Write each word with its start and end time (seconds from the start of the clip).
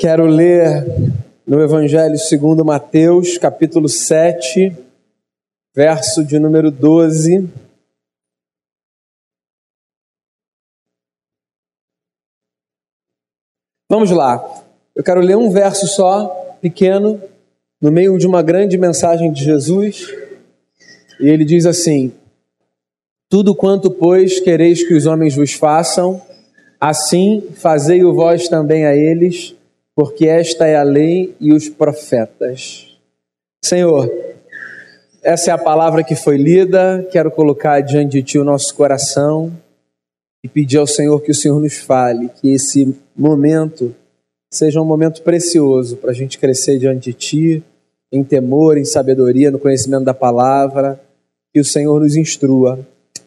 Quero 0.00 0.26
ler 0.26 0.84
no 1.44 1.60
Evangelho 1.60 2.16
segundo 2.16 2.64
Mateus, 2.64 3.36
capítulo 3.36 3.88
7, 3.88 4.72
verso 5.74 6.24
de 6.24 6.38
número 6.38 6.70
12. 6.70 7.48
Vamos 13.90 14.12
lá. 14.12 14.40
Eu 14.94 15.02
quero 15.02 15.20
ler 15.20 15.36
um 15.36 15.50
verso 15.50 15.88
só, 15.88 16.28
pequeno, 16.60 17.20
no 17.82 17.90
meio 17.90 18.16
de 18.18 18.26
uma 18.28 18.40
grande 18.40 18.78
mensagem 18.78 19.32
de 19.32 19.42
Jesus. 19.42 20.06
E 21.18 21.28
ele 21.28 21.44
diz 21.44 21.66
assim: 21.66 22.14
Tudo 23.28 23.52
quanto, 23.52 23.90
pois, 23.90 24.38
quereis 24.38 24.86
que 24.86 24.94
os 24.94 25.06
homens 25.06 25.34
vos 25.34 25.54
façam, 25.54 26.22
assim 26.80 27.48
fazei-o 27.56 28.14
vós 28.14 28.46
também 28.46 28.86
a 28.86 28.94
eles 28.94 29.57
porque 29.98 30.28
esta 30.28 30.64
é 30.64 30.76
a 30.76 30.84
lei 30.84 31.34
e 31.40 31.52
os 31.52 31.68
profetas. 31.68 32.96
Senhor, 33.64 34.08
essa 35.20 35.50
é 35.50 35.52
a 35.52 35.58
palavra 35.58 36.04
que 36.04 36.14
foi 36.14 36.36
lida, 36.36 37.04
quero 37.10 37.32
colocar 37.32 37.80
diante 37.80 38.12
de 38.12 38.22
Ti 38.22 38.38
o 38.38 38.44
nosso 38.44 38.72
coração 38.76 39.52
e 40.40 40.48
pedir 40.48 40.78
ao 40.78 40.86
Senhor 40.86 41.20
que 41.20 41.32
o 41.32 41.34
Senhor 41.34 41.58
nos 41.58 41.78
fale, 41.78 42.28
que 42.28 42.52
esse 42.52 42.96
momento 43.16 43.92
seja 44.54 44.80
um 44.80 44.84
momento 44.84 45.20
precioso 45.22 45.96
para 45.96 46.12
a 46.12 46.14
gente 46.14 46.38
crescer 46.38 46.78
diante 46.78 47.10
de 47.10 47.12
Ti, 47.14 47.64
em 48.12 48.22
temor, 48.22 48.78
em 48.78 48.84
sabedoria, 48.84 49.50
no 49.50 49.58
conhecimento 49.58 50.04
da 50.04 50.14
palavra, 50.14 51.00
que 51.52 51.58
o 51.58 51.64
Senhor 51.64 51.98
nos 51.98 52.14
instrua, 52.14 52.78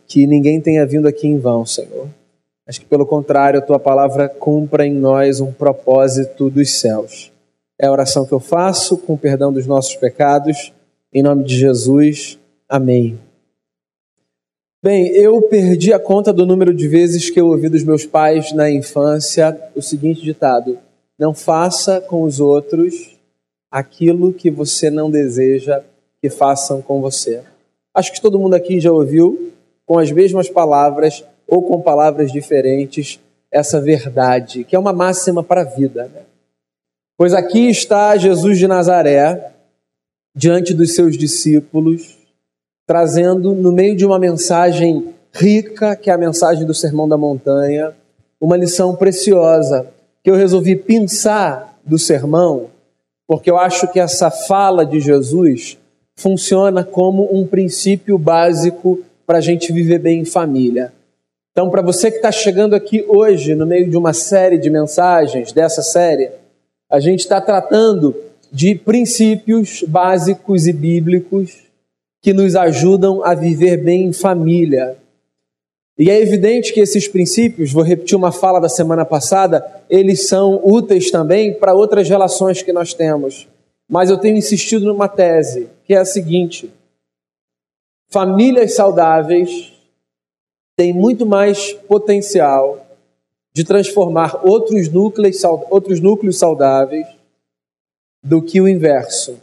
que 0.08 0.26
ninguém 0.26 0.62
tenha 0.62 0.86
vindo 0.86 1.06
aqui 1.06 1.28
em 1.28 1.38
vão, 1.38 1.66
Senhor 1.66 2.08
mas 2.72 2.78
que, 2.78 2.86
pelo 2.86 3.06
contrário, 3.06 3.60
a 3.60 3.62
tua 3.62 3.78
palavra 3.78 4.30
cumpra 4.30 4.88
em 4.88 4.94
nós 4.94 5.42
um 5.42 5.52
propósito 5.52 6.50
dos 6.50 6.80
céus. 6.80 7.30
É 7.78 7.88
a 7.88 7.92
oração 7.92 8.26
que 8.26 8.32
eu 8.32 8.40
faço 8.40 8.98
com 8.98 9.18
perdão 9.18 9.52
dos 9.52 9.68
nossos 9.68 9.94
pecados, 9.98 10.72
em 11.14 11.22
nome 11.22 11.44
de 11.44 11.54
Jesus. 11.54 12.40
Amém. 12.70 13.20
Bem, 14.82 15.10
eu 15.10 15.42
perdi 15.42 15.92
a 15.92 16.00
conta 16.00 16.32
do 16.32 16.46
número 16.46 16.74
de 16.74 16.88
vezes 16.88 17.30
que 17.30 17.42
eu 17.42 17.48
ouvi 17.48 17.68
dos 17.68 17.84
meus 17.84 18.06
pais 18.06 18.54
na 18.54 18.72
infância 18.72 19.62
o 19.76 19.82
seguinte 19.82 20.22
ditado: 20.22 20.80
Não 21.20 21.34
faça 21.34 22.00
com 22.00 22.24
os 22.24 22.40
outros 22.40 23.20
aquilo 23.70 24.32
que 24.32 24.50
você 24.50 24.90
não 24.90 25.12
deseja 25.12 25.84
que 26.22 26.30
façam 26.30 26.82
com 26.82 27.02
você. 27.02 27.44
Acho 27.94 28.14
que 28.14 28.22
todo 28.22 28.40
mundo 28.40 28.54
aqui 28.54 28.80
já 28.80 28.94
ouviu, 28.94 29.52
com 29.86 30.00
as 30.00 30.10
mesmas 30.10 30.50
palavras, 30.50 31.22
ou 31.52 31.62
com 31.62 31.82
palavras 31.82 32.32
diferentes, 32.32 33.20
essa 33.52 33.82
verdade, 33.82 34.64
que 34.64 34.74
é 34.74 34.80
uma 34.80 34.94
máxima 34.94 35.44
para 35.44 35.62
a 35.62 35.66
vida. 35.66 36.10
Né? 36.16 36.22
Pois 37.18 37.34
aqui 37.34 37.70
está 37.70 38.16
Jesus 38.16 38.58
de 38.58 38.70
Nazaré, 38.70 39.52
diante 40.34 40.74
dos 40.74 40.96
seus 40.96 41.18
discípulos, 41.18 42.18
trazendo, 42.88 43.54
no 43.54 43.74
meio 43.74 43.98
de 43.98 44.06
uma 44.06 44.18
mensagem 44.18 45.14
rica, 45.34 45.94
que 45.94 46.10
é 46.10 46.14
a 46.14 46.18
mensagem 46.18 46.66
do 46.66 46.74
Sermão 46.74 47.08
da 47.08 47.18
Montanha, 47.18 47.94
uma 48.40 48.56
lição 48.56 48.96
preciosa, 48.96 49.88
que 50.24 50.32
eu 50.32 50.36
resolvi 50.36 50.78
pensar 50.78 51.78
do 51.86 51.98
sermão, 51.98 52.70
porque 53.28 53.52
eu 53.52 53.58
acho 53.58 53.92
que 53.92 54.00
essa 54.00 54.32
fala 54.32 54.86
de 54.86 55.02
Jesus 55.02 55.78
funciona 56.16 56.82
como 56.82 57.28
um 57.36 57.46
princípio 57.46 58.18
básico 58.18 59.00
para 59.26 59.40
a 59.40 59.42
gente 59.42 59.74
viver 59.74 60.00
bem 60.00 60.22
em 60.22 60.26
família. 60.26 60.94
Então, 61.52 61.70
para 61.70 61.82
você 61.82 62.10
que 62.10 62.18
está 62.18 62.32
chegando 62.32 62.76
aqui 62.76 63.04
hoje, 63.08 63.56
no 63.56 63.66
meio 63.66 63.90
de 63.90 63.98
uma 63.98 64.14
série 64.14 64.58
de 64.58 64.70
mensagens 64.70 65.52
dessa 65.52 65.82
série, 65.82 66.32
a 66.90 67.00
gente 67.00 67.20
está 67.20 67.42
tratando 67.42 68.16
de 68.50 68.74
princípios 68.76 69.84
básicos 69.86 70.66
e 70.66 70.72
bíblicos 70.72 71.64
que 72.22 72.34
nos 72.34 72.56
ajudam 72.56 73.24
a 73.24 73.34
viver 73.34 73.78
bem 73.78 74.06
em 74.06 74.14
família. 74.14 74.96
E 75.98 76.10
é 76.10 76.22
evidente 76.22 76.74
que 76.74 76.80
esses 76.80 77.08
princípios, 77.08 77.74
vou 77.74 77.84
repetir 77.84 78.18
uma 78.18 78.32
fala 78.32 78.60
da 78.60 78.70
semana 78.70 79.04
passada, 79.04 79.66
eles 79.90 80.28
são 80.28 80.62
úteis 80.64 81.12
também 81.12 81.54
para 81.54 81.74
outras 81.74 82.08
relações 82.08 82.62
que 82.62 82.72
nós 82.72 82.94
temos. 82.94 83.48
Mas 83.90 84.10
eu 84.10 84.18
tenho 84.18 84.38
insistido 84.38 84.86
numa 84.86 85.10
tese, 85.10 85.68
que 85.84 85.94
é 85.94 85.98
a 85.98 86.06
seguinte: 86.06 86.72
famílias 88.10 88.74
saudáveis 88.74 89.81
tem 90.82 90.92
muito 90.92 91.28
mais 91.28 91.74
potencial 91.88 92.88
de 93.54 93.64
transformar 93.64 94.42
outros 94.44 94.90
núcleos, 94.90 95.44
outros 95.70 96.00
núcleos 96.00 96.40
saudáveis 96.40 97.06
do 98.24 98.42
que 98.42 98.60
o 98.60 98.68
inverso. 98.68 99.38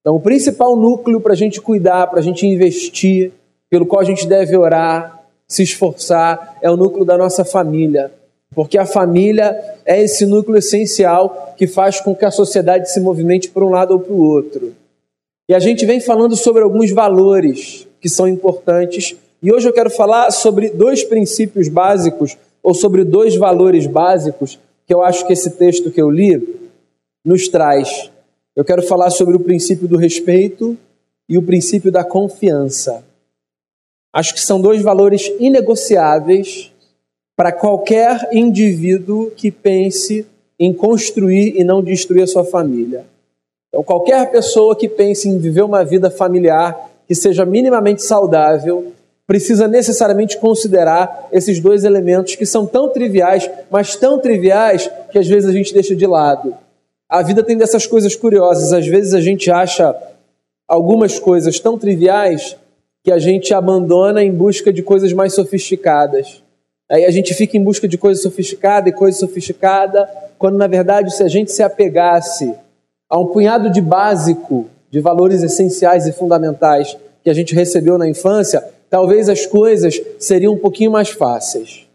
Então, 0.00 0.16
o 0.16 0.20
principal 0.20 0.74
núcleo 0.76 1.20
para 1.20 1.34
a 1.34 1.36
gente 1.36 1.60
cuidar, 1.60 2.06
para 2.06 2.20
a 2.20 2.22
gente 2.22 2.46
investir, 2.46 3.32
pelo 3.68 3.84
qual 3.84 4.00
a 4.00 4.04
gente 4.04 4.26
deve 4.26 4.56
orar, 4.56 5.22
se 5.46 5.62
esforçar, 5.62 6.56
é 6.62 6.70
o 6.70 6.76
núcleo 6.78 7.04
da 7.04 7.18
nossa 7.18 7.44
família. 7.44 8.10
Porque 8.54 8.78
a 8.78 8.86
família 8.86 9.54
é 9.84 10.02
esse 10.02 10.24
núcleo 10.24 10.56
essencial 10.56 11.52
que 11.54 11.66
faz 11.66 12.00
com 12.00 12.16
que 12.16 12.24
a 12.24 12.30
sociedade 12.30 12.90
se 12.90 12.98
movimente 12.98 13.50
para 13.50 13.62
um 13.62 13.68
lado 13.68 13.92
ou 13.92 14.00
para 14.00 14.14
o 14.14 14.24
outro. 14.24 14.74
E 15.46 15.54
a 15.54 15.58
gente 15.58 15.84
vem 15.84 16.00
falando 16.00 16.34
sobre 16.34 16.62
alguns 16.62 16.90
valores 16.90 17.86
que 18.00 18.08
são 18.08 18.26
importantes 18.26 19.14
e 19.42 19.52
hoje 19.52 19.68
eu 19.68 19.72
quero 19.72 19.90
falar 19.90 20.30
sobre 20.30 20.70
dois 20.70 21.04
princípios 21.04 21.68
básicos, 21.68 22.36
ou 22.62 22.74
sobre 22.74 23.04
dois 23.04 23.36
valores 23.36 23.86
básicos, 23.86 24.58
que 24.86 24.92
eu 24.92 25.02
acho 25.02 25.26
que 25.26 25.32
esse 25.32 25.50
texto 25.50 25.90
que 25.90 26.00
eu 26.00 26.10
li 26.10 26.70
nos 27.24 27.48
traz. 27.48 28.10
Eu 28.56 28.64
quero 28.64 28.82
falar 28.82 29.10
sobre 29.10 29.36
o 29.36 29.40
princípio 29.40 29.86
do 29.86 29.96
respeito 29.96 30.76
e 31.28 31.38
o 31.38 31.42
princípio 31.42 31.92
da 31.92 32.02
confiança. 32.02 33.04
Acho 34.12 34.34
que 34.34 34.40
são 34.40 34.60
dois 34.60 34.82
valores 34.82 35.30
inegociáveis 35.38 36.72
para 37.36 37.52
qualquer 37.52 38.28
indivíduo 38.32 39.30
que 39.30 39.50
pense 39.50 40.26
em 40.58 40.72
construir 40.72 41.54
e 41.56 41.62
não 41.62 41.82
destruir 41.82 42.24
a 42.24 42.26
sua 42.26 42.44
família. 42.44 43.04
Então, 43.68 43.84
qualquer 43.84 44.30
pessoa 44.30 44.74
que 44.74 44.88
pense 44.88 45.28
em 45.28 45.38
viver 45.38 45.62
uma 45.62 45.84
vida 45.84 46.10
familiar 46.10 46.90
que 47.06 47.14
seja 47.14 47.44
minimamente 47.44 48.02
saudável, 48.02 48.92
precisa 49.28 49.68
necessariamente 49.68 50.38
considerar 50.38 51.28
esses 51.30 51.60
dois 51.60 51.84
elementos 51.84 52.34
que 52.34 52.46
são 52.46 52.64
tão 52.64 52.88
triviais, 52.88 53.48
mas 53.70 53.94
tão 53.94 54.18
triviais 54.18 54.90
que 55.10 55.18
às 55.18 55.28
vezes 55.28 55.46
a 55.46 55.52
gente 55.52 55.74
deixa 55.74 55.94
de 55.94 56.06
lado. 56.06 56.56
A 57.06 57.22
vida 57.22 57.42
tem 57.42 57.58
dessas 57.58 57.86
coisas 57.86 58.16
curiosas, 58.16 58.72
às 58.72 58.86
vezes 58.86 59.12
a 59.12 59.20
gente 59.20 59.50
acha 59.50 59.94
algumas 60.66 61.18
coisas 61.18 61.60
tão 61.60 61.78
triviais 61.78 62.56
que 63.04 63.12
a 63.12 63.18
gente 63.18 63.52
abandona 63.52 64.24
em 64.24 64.32
busca 64.32 64.72
de 64.72 64.82
coisas 64.82 65.12
mais 65.12 65.34
sofisticadas. 65.34 66.42
Aí 66.90 67.04
a 67.04 67.10
gente 67.10 67.34
fica 67.34 67.58
em 67.58 67.62
busca 67.62 67.86
de 67.86 67.98
coisa 67.98 68.22
sofisticada 68.22 68.88
e 68.88 68.92
coisa 68.92 69.18
sofisticada, 69.18 70.08
quando 70.38 70.56
na 70.56 70.66
verdade 70.66 71.14
se 71.14 71.22
a 71.22 71.28
gente 71.28 71.52
se 71.52 71.62
apegasse 71.62 72.54
a 73.10 73.20
um 73.20 73.26
punhado 73.26 73.70
de 73.70 73.82
básico, 73.82 74.70
de 74.90 75.00
valores 75.00 75.42
essenciais 75.42 76.06
e 76.06 76.12
fundamentais 76.12 76.96
que 77.22 77.28
a 77.28 77.34
gente 77.34 77.54
recebeu 77.54 77.98
na 77.98 78.08
infância, 78.08 78.64
talvez 78.90 79.28
as 79.28 79.46
coisas 79.46 80.00
seriam 80.18 80.54
um 80.54 80.58
pouquinho 80.58 80.90
mais 80.90 81.10
fáceis. 81.10 81.86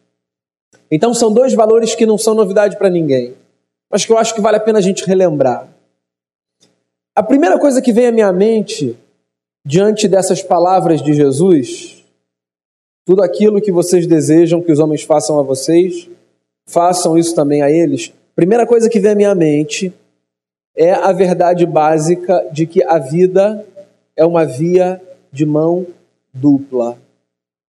Então 0.89 1.13
são 1.13 1.33
dois 1.33 1.53
valores 1.53 1.95
que 1.95 2.05
não 2.05 2.17
são 2.17 2.35
novidade 2.35 2.77
para 2.77 2.89
ninguém, 2.89 3.33
mas 3.89 4.05
que 4.05 4.11
eu 4.11 4.17
acho 4.17 4.35
que 4.35 4.41
vale 4.41 4.57
a 4.57 4.59
pena 4.59 4.79
a 4.79 4.81
gente 4.81 5.05
relembrar. 5.05 5.67
A 7.15 7.23
primeira 7.23 7.59
coisa 7.59 7.81
que 7.81 7.93
vem 7.93 8.07
à 8.07 8.11
minha 8.11 8.31
mente 8.31 8.97
diante 9.65 10.07
dessas 10.07 10.41
palavras 10.41 11.01
de 11.01 11.13
Jesus, 11.13 12.03
tudo 13.05 13.23
aquilo 13.23 13.61
que 13.61 13.71
vocês 13.71 14.05
desejam 14.07 14.61
que 14.61 14.71
os 14.71 14.79
homens 14.79 15.03
façam 15.03 15.39
a 15.39 15.43
vocês, 15.43 16.09
façam 16.65 17.17
isso 17.17 17.35
também 17.35 17.61
a 17.61 17.69
eles. 17.69 18.13
Primeira 18.35 18.65
coisa 18.65 18.89
que 18.89 18.99
vem 18.99 19.11
à 19.11 19.15
minha 19.15 19.35
mente 19.35 19.93
é 20.75 20.91
a 20.91 21.11
verdade 21.11 21.65
básica 21.65 22.47
de 22.51 22.65
que 22.65 22.83
a 22.83 22.97
vida 22.97 23.65
é 24.15 24.25
uma 24.25 24.45
via 24.45 25.01
de 25.31 25.45
mão 25.45 25.85
dupla. 26.33 26.97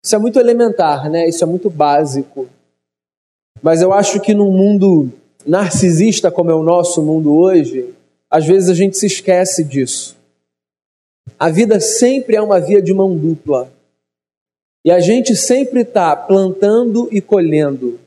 Isso 0.04 0.14
é 0.14 0.18
muito 0.18 0.38
elementar, 0.38 1.10
né? 1.10 1.28
Isso 1.28 1.42
é 1.42 1.46
muito 1.46 1.68
básico. 1.68 2.48
Mas 3.62 3.82
eu 3.82 3.92
acho 3.92 4.20
que 4.20 4.34
num 4.34 4.52
mundo 4.52 5.12
narcisista 5.44 6.30
como 6.30 6.50
é 6.50 6.54
o 6.54 6.62
nosso 6.62 7.02
mundo 7.02 7.34
hoje, 7.36 7.94
às 8.30 8.46
vezes 8.46 8.68
a 8.68 8.74
gente 8.74 8.96
se 8.96 9.06
esquece 9.06 9.64
disso. 9.64 10.16
A 11.38 11.50
vida 11.50 11.80
sempre 11.80 12.36
é 12.36 12.40
uma 12.40 12.60
via 12.60 12.80
de 12.80 12.94
mão 12.94 13.16
dupla. 13.16 13.70
E 14.84 14.90
a 14.90 15.00
gente 15.00 15.34
sempre 15.34 15.80
está 15.80 16.14
plantando 16.14 17.08
e 17.10 17.20
colhendo, 17.20 17.98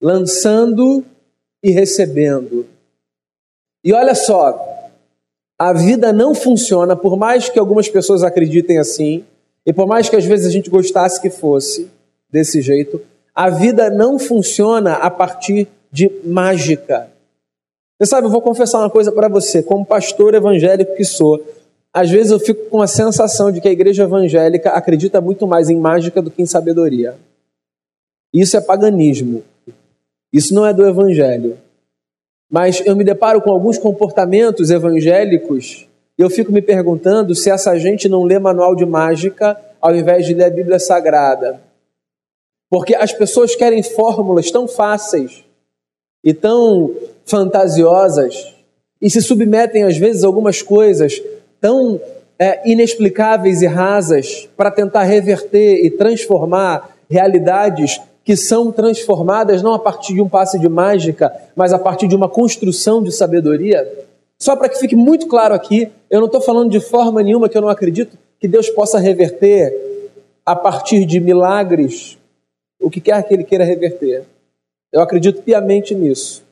lançando 0.00 1.04
e 1.62 1.70
recebendo. 1.70 2.66
E 3.84 3.92
olha 3.92 4.14
só, 4.14 4.58
a 5.58 5.74
vida 5.74 6.10
não 6.10 6.34
funciona, 6.34 6.96
por 6.96 7.18
mais 7.18 7.50
que 7.50 7.58
algumas 7.58 7.88
pessoas 7.88 8.22
acreditem 8.22 8.78
assim, 8.78 9.26
e 9.66 9.72
por 9.72 9.86
mais 9.86 10.08
que 10.08 10.16
às 10.16 10.24
vezes 10.24 10.46
a 10.46 10.50
gente 10.50 10.70
gostasse 10.70 11.20
que 11.20 11.30
fosse 11.30 11.90
desse 12.30 12.60
jeito, 12.62 13.00
a 13.34 13.50
vida 13.50 13.90
não 13.90 14.18
funciona 14.18 14.94
a 14.94 15.10
partir 15.10 15.68
de 15.92 16.10
mágica. 16.24 17.10
Você 17.98 18.08
sabe, 18.08 18.26
eu 18.26 18.30
vou 18.30 18.40
confessar 18.40 18.78
uma 18.78 18.90
coisa 18.90 19.12
para 19.12 19.28
você, 19.28 19.62
como 19.62 19.84
pastor 19.84 20.34
evangélico 20.34 20.94
que 20.94 21.04
sou, 21.04 21.44
às 21.92 22.08
vezes 22.08 22.30
eu 22.30 22.38
fico 22.38 22.66
com 22.70 22.80
a 22.80 22.86
sensação 22.86 23.50
de 23.50 23.60
que 23.60 23.68
a 23.68 23.72
igreja 23.72 24.04
evangélica 24.04 24.70
acredita 24.70 25.20
muito 25.20 25.46
mais 25.46 25.68
em 25.68 25.76
mágica 25.76 26.22
do 26.22 26.30
que 26.30 26.40
em 26.40 26.46
sabedoria. 26.46 27.16
Isso 28.32 28.56
é 28.56 28.60
paganismo. 28.60 29.42
Isso 30.32 30.54
não 30.54 30.64
é 30.64 30.72
do 30.72 30.86
evangelho. 30.86 31.58
Mas 32.48 32.80
eu 32.86 32.94
me 32.94 33.02
deparo 33.02 33.42
com 33.42 33.50
alguns 33.50 33.76
comportamentos 33.76 34.70
evangélicos 34.70 35.88
e 36.20 36.22
eu 36.22 36.28
fico 36.28 36.52
me 36.52 36.60
perguntando 36.60 37.34
se 37.34 37.48
essa 37.48 37.78
gente 37.78 38.06
não 38.06 38.24
lê 38.24 38.38
manual 38.38 38.76
de 38.76 38.84
mágica 38.84 39.58
ao 39.80 39.96
invés 39.96 40.26
de 40.26 40.34
ler 40.34 40.44
a 40.44 40.50
Bíblia 40.50 40.78
Sagrada. 40.78 41.62
Porque 42.68 42.94
as 42.94 43.10
pessoas 43.10 43.54
querem 43.54 43.82
fórmulas 43.82 44.50
tão 44.50 44.68
fáceis 44.68 45.42
e 46.22 46.34
tão 46.34 46.94
fantasiosas 47.24 48.54
e 49.00 49.08
se 49.08 49.22
submetem 49.22 49.84
às 49.84 49.96
vezes 49.96 50.22
a 50.22 50.26
algumas 50.26 50.60
coisas 50.60 51.22
tão 51.58 51.98
é, 52.38 52.70
inexplicáveis 52.70 53.62
e 53.62 53.66
rasas 53.66 54.46
para 54.54 54.70
tentar 54.70 55.04
reverter 55.04 55.86
e 55.86 55.90
transformar 55.90 56.98
realidades 57.08 57.98
que 58.22 58.36
são 58.36 58.70
transformadas 58.70 59.62
não 59.62 59.72
a 59.72 59.78
partir 59.78 60.12
de 60.12 60.20
um 60.20 60.28
passe 60.28 60.58
de 60.58 60.68
mágica, 60.68 61.34
mas 61.56 61.72
a 61.72 61.78
partir 61.78 62.08
de 62.08 62.14
uma 62.14 62.28
construção 62.28 63.02
de 63.02 63.10
sabedoria. 63.10 64.09
Só 64.40 64.56
para 64.56 64.70
que 64.70 64.78
fique 64.78 64.96
muito 64.96 65.26
claro 65.26 65.54
aqui, 65.54 65.92
eu 66.08 66.18
não 66.18 66.26
estou 66.26 66.40
falando 66.40 66.70
de 66.70 66.80
forma 66.80 67.22
nenhuma 67.22 67.48
que 67.48 67.58
eu 67.58 67.62
não 67.62 67.68
acredito 67.68 68.16
que 68.38 68.48
Deus 68.48 68.70
possa 68.70 68.98
reverter 68.98 70.10
a 70.46 70.56
partir 70.56 71.04
de 71.04 71.20
milagres 71.20 72.18
o 72.80 72.90
que 72.90 73.00
quer 73.00 73.22
que 73.22 73.34
Ele 73.34 73.44
queira 73.44 73.64
reverter. 73.64 74.24
Eu 74.90 75.02
acredito 75.02 75.42
piamente 75.42 75.94
nisso. 75.94 76.42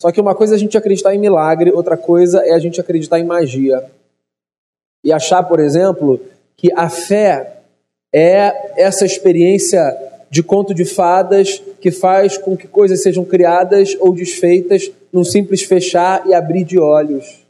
Só 0.00 0.12
que 0.12 0.20
uma 0.20 0.34
coisa 0.34 0.54
é 0.54 0.56
a 0.56 0.58
gente 0.58 0.76
acreditar 0.76 1.14
em 1.14 1.18
milagre, 1.18 1.72
outra 1.72 1.96
coisa 1.96 2.40
é 2.44 2.52
a 2.52 2.58
gente 2.58 2.78
acreditar 2.78 3.18
em 3.18 3.24
magia 3.24 3.82
e 5.02 5.10
achar, 5.12 5.42
por 5.44 5.60
exemplo, 5.60 6.20
que 6.56 6.70
a 6.76 6.90
fé 6.90 7.60
é 8.12 8.82
essa 8.82 9.06
experiência 9.06 9.80
de 10.30 10.42
conto 10.42 10.74
de 10.74 10.84
fadas 10.84 11.62
que 11.80 11.90
faz 11.90 12.36
com 12.36 12.56
que 12.56 12.66
coisas 12.66 13.02
sejam 13.02 13.24
criadas 13.24 13.96
ou 13.98 14.12
desfeitas 14.12 14.90
num 15.14 15.24
simples 15.24 15.62
fechar 15.62 16.26
e 16.26 16.34
abrir 16.34 16.64
de 16.64 16.78
olhos. 16.78 17.44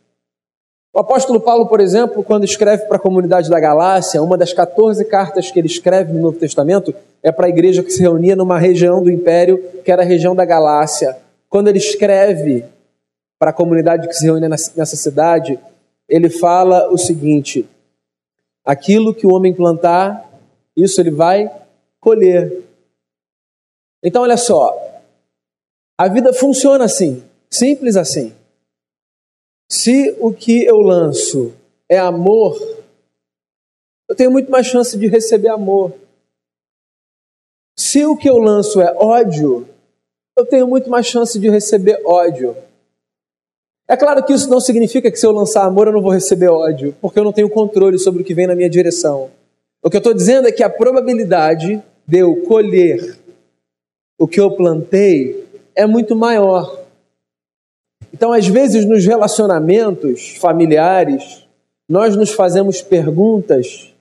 O 0.93 1.01
apóstolo 1.01 1.41
Paulo, 1.41 1.67
por 1.67 1.81
exemplo, 1.81 2.23
quando 2.23 2.45
escreve 2.45 2.85
para 2.85 2.99
a 2.99 3.01
comunidade 3.01 3.51
da 3.51 3.59
Galácia, 3.59 4.23
uma 4.23 4.37
das 4.37 4.53
14 4.53 5.05
cartas 5.07 5.51
que 5.51 5.59
ele 5.59 5.67
escreve 5.67 6.13
no 6.13 6.21
Novo 6.21 6.39
Testamento 6.39 6.95
é 7.23 7.33
para 7.33 7.47
a 7.47 7.49
igreja 7.49 7.83
que 7.83 7.91
se 7.91 8.03
reunia 8.03 8.37
numa 8.37 8.59
região 8.59 9.03
do 9.03 9.11
império, 9.11 9.59
que 9.83 9.91
era 9.91 10.03
a 10.03 10.05
região 10.05 10.37
da 10.37 10.45
Galácia. 10.45 11.17
Quando 11.49 11.69
ele 11.69 11.79
escreve 11.79 12.65
para 13.39 13.51
a 13.51 13.53
comunidade 13.53 14.07
que 14.07 14.15
se 14.15 14.25
reunia 14.25 14.49
nessa 14.49 14.97
cidade, 14.97 15.59
ele 16.09 16.29
fala 16.29 16.93
o 16.93 16.99
seguinte: 16.99 17.69
aquilo 18.65 19.15
que 19.15 19.27
o 19.27 19.33
homem 19.33 19.55
plantar, 19.55 20.31
isso 20.77 21.01
ele 21.01 21.11
vai 21.11 21.51
colher. 21.99 22.63
Então, 24.03 24.23
olha 24.23 24.37
só, 24.37 24.73
a 25.99 26.09
vida 26.09 26.33
funciona 26.33 26.85
assim, 26.85 27.25
simples 27.55 27.97
assim. 27.97 28.35
Se 29.71 30.17
o 30.21 30.33
que 30.33 30.65
eu 30.65 30.79
lanço 30.79 31.53
é 31.89 31.99
amor, 31.99 32.57
eu 34.09 34.15
tenho 34.15 34.31
muito 34.31 34.51
mais 34.51 34.67
chance 34.67 34.97
de 34.97 35.07
receber 35.07 35.49
amor. 35.49 35.93
Se 37.79 38.05
o 38.05 38.17
que 38.17 38.29
eu 38.29 38.39
lanço 38.39 38.81
é 38.81 38.93
ódio, 38.97 39.69
eu 40.37 40.45
tenho 40.47 40.67
muito 40.67 40.91
mais 40.91 41.07
chance 41.07 41.39
de 41.39 41.49
receber 41.49 42.01
ódio. 42.05 42.57
É 43.89 43.97
claro 43.97 44.25
que 44.25 44.33
isso 44.33 44.49
não 44.49 44.61
significa 44.61 45.11
que 45.11 45.17
se 45.19 45.27
eu 45.27 45.33
lançar 45.33 45.65
amor 45.65 45.87
eu 45.87 45.93
não 45.93 46.03
vou 46.03 46.13
receber 46.13 46.49
ódio, 46.49 46.95
porque 47.01 47.19
eu 47.19 47.25
não 47.25 47.33
tenho 47.33 47.51
controle 47.51 47.99
sobre 47.99 48.23
o 48.23 48.25
que 48.25 48.35
vem 48.35 48.47
na 48.47 48.55
minha 48.55 48.71
direção. 48.71 49.31
O 49.83 49.91
que 49.91 49.97
eu 49.97 49.99
estou 49.99 50.15
dizendo 50.15 50.49
é 50.49 50.53
que 50.53 50.63
a 50.63 50.71
probabilidade 50.71 51.83
de 52.07 52.19
eu 52.19 52.43
colher 52.45 53.19
o 54.19 54.29
que 54.29 54.41
eu 54.41 54.57
plantei 54.57 55.45
é 55.75 55.87
muito 55.87 56.15
maior. 56.15 56.84
Então, 58.13 58.33
às 58.33 58.47
vezes, 58.47 58.85
nos 58.85 59.05
relacionamentos 59.05 60.37
familiares, 60.39 61.47
nós 61.89 62.17
nos 62.17 62.33
fazemos 62.33 62.83
perguntas 62.83 63.93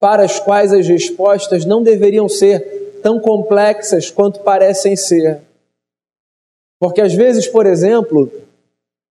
para 0.00 0.24
as 0.24 0.38
quais 0.38 0.72
as 0.72 0.86
respostas 0.86 1.64
não 1.64 1.82
deveriam 1.82 2.28
ser 2.28 3.00
tão 3.02 3.18
complexas 3.20 4.10
quanto 4.10 4.40
parecem 4.40 4.96
ser. 4.96 5.40
Porque, 6.80 7.00
às 7.00 7.14
vezes, 7.14 7.46
por 7.46 7.66
exemplo, 7.66 8.30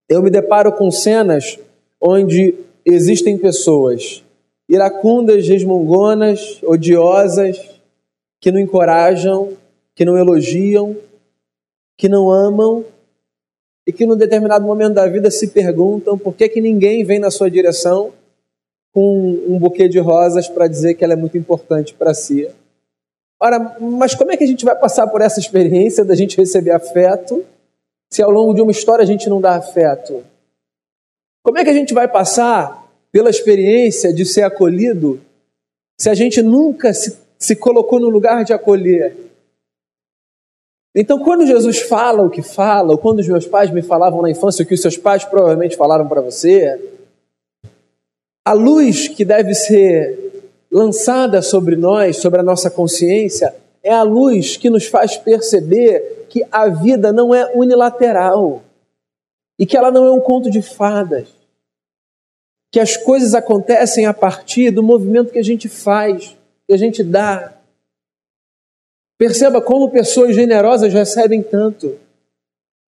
eu 0.10 0.22
me 0.22 0.30
deparo 0.30 0.72
com 0.74 0.92
cenas 0.92 1.58
onde 2.00 2.56
existem 2.86 3.38
pessoas 3.38 4.24
iracundas, 4.68 5.48
resmungonas, 5.48 6.60
odiosas, 6.64 7.60
que 8.42 8.52
não 8.52 8.60
encorajam, 8.60 9.54
que 9.96 10.04
não 10.04 10.18
elogiam, 10.18 10.96
que 11.98 12.10
não 12.10 12.30
amam 12.30 12.84
e 13.86 13.92
que 13.92 14.06
num 14.06 14.16
determinado 14.16 14.66
momento 14.66 14.94
da 14.94 15.08
vida 15.08 15.30
se 15.30 15.50
perguntam 15.50 16.18
por 16.18 16.34
que, 16.34 16.48
que 16.48 16.62
ninguém 16.62 17.04
vem 17.04 17.20
na 17.20 17.30
sua 17.30 17.52
direção 17.52 18.14
com 18.94 19.42
um 19.48 19.58
buquê 19.58 19.90
de 19.90 20.00
rosas 20.00 20.48
para 20.48 20.68
dizer 20.68 20.94
que 20.94 21.04
ela 21.04 21.14
é 21.14 21.18
muito 21.18 21.38
importante 21.38 21.94
para 21.94 22.14
si. 22.14 22.48
Ora, 23.42 23.78
mas 23.80 24.16
como 24.16 24.32
é 24.32 24.38
que 24.38 24.44
a 24.44 24.48
gente 24.48 24.64
vai 24.64 24.76
passar 24.76 25.08
por 25.08 25.20
essa 25.22 25.40
experiência 25.40 26.06
da 26.06 26.16
gente 26.16 26.38
receber 26.38 26.72
afeto 26.72 27.44
se 28.10 28.22
ao 28.22 28.30
longo 28.30 28.54
de 28.54 28.62
uma 28.62 28.72
história 28.72 29.04
a 29.04 29.08
gente 29.08 29.28
não 29.28 29.42
dá 29.42 29.56
afeto? 29.56 30.24
Como 31.44 31.58
é 31.58 31.64
que 31.64 31.70
a 31.70 31.74
gente 31.74 31.94
vai 31.94 32.08
passar 32.08 32.88
pela 33.12 33.30
experiência 33.30 34.14
de 34.14 34.26
ser 34.26 34.44
acolhido 34.44 35.20
se 36.00 36.10
a 36.10 36.14
gente 36.14 36.42
nunca 36.42 36.94
se, 36.94 37.18
se 37.38 37.56
colocou 37.56 38.00
no 38.00 38.10
lugar 38.10 38.46
de 38.46 38.54
acolher? 38.54 39.33
Então, 40.96 41.20
quando 41.20 41.48
Jesus 41.48 41.80
fala 41.80 42.22
o 42.22 42.30
que 42.30 42.42
fala, 42.42 42.92
ou 42.92 42.98
quando 42.98 43.20
os 43.20 43.28
meus 43.28 43.48
pais 43.48 43.72
me 43.72 43.82
falavam 43.82 44.22
na 44.22 44.30
infância 44.30 44.64
o 44.64 44.66
que 44.66 44.76
os 44.76 44.82
seus 44.82 44.98
pais 44.98 45.26
provavelmente 45.26 45.76
falaram 45.76 46.08
para 46.08 46.22
você, 46.22 46.80
a 48.46 48.54
luz 48.54 49.08
que 49.08 49.26
deve 49.26 49.56
ser 49.56 50.52
lançada 50.72 51.42
sobre 51.42 51.76
nós, 51.76 52.18
sobre 52.18 52.40
a 52.40 52.44
nossa 52.44 52.70
consciência, 52.70 53.56
é 53.82 53.92
a 53.92 54.04
luz 54.04 54.58
que 54.58 54.70
nos 54.70 54.86
faz 54.86 55.18
perceber 55.18 56.26
que 56.30 56.44
a 56.52 56.68
vida 56.68 57.12
não 57.12 57.34
é 57.34 57.52
unilateral 57.56 58.64
e 59.60 59.66
que 59.66 59.78
ela 59.78 59.92
não 59.92 60.06
é 60.06 60.12
um 60.12 60.20
conto 60.20 60.50
de 60.50 60.62
fadas. 60.62 61.28
Que 62.72 62.80
as 62.80 62.98
coisas 62.98 63.36
acontecem 63.36 64.06
a 64.06 64.14
partir 64.14 64.72
do 64.72 64.82
movimento 64.82 65.32
que 65.32 65.38
a 65.38 65.44
gente 65.44 65.70
faz, 65.70 66.36
que 66.68 66.74
a 66.74 66.78
gente 66.78 67.04
dá. 67.04 67.53
Perceba 69.24 69.62
como 69.62 69.90
pessoas 69.90 70.36
generosas 70.36 70.92
recebem 70.92 71.42
tanto. 71.42 71.98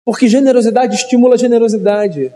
Porque 0.02 0.26
generosidade 0.26 0.94
estimula 0.94 1.36
generosidade. 1.36 2.34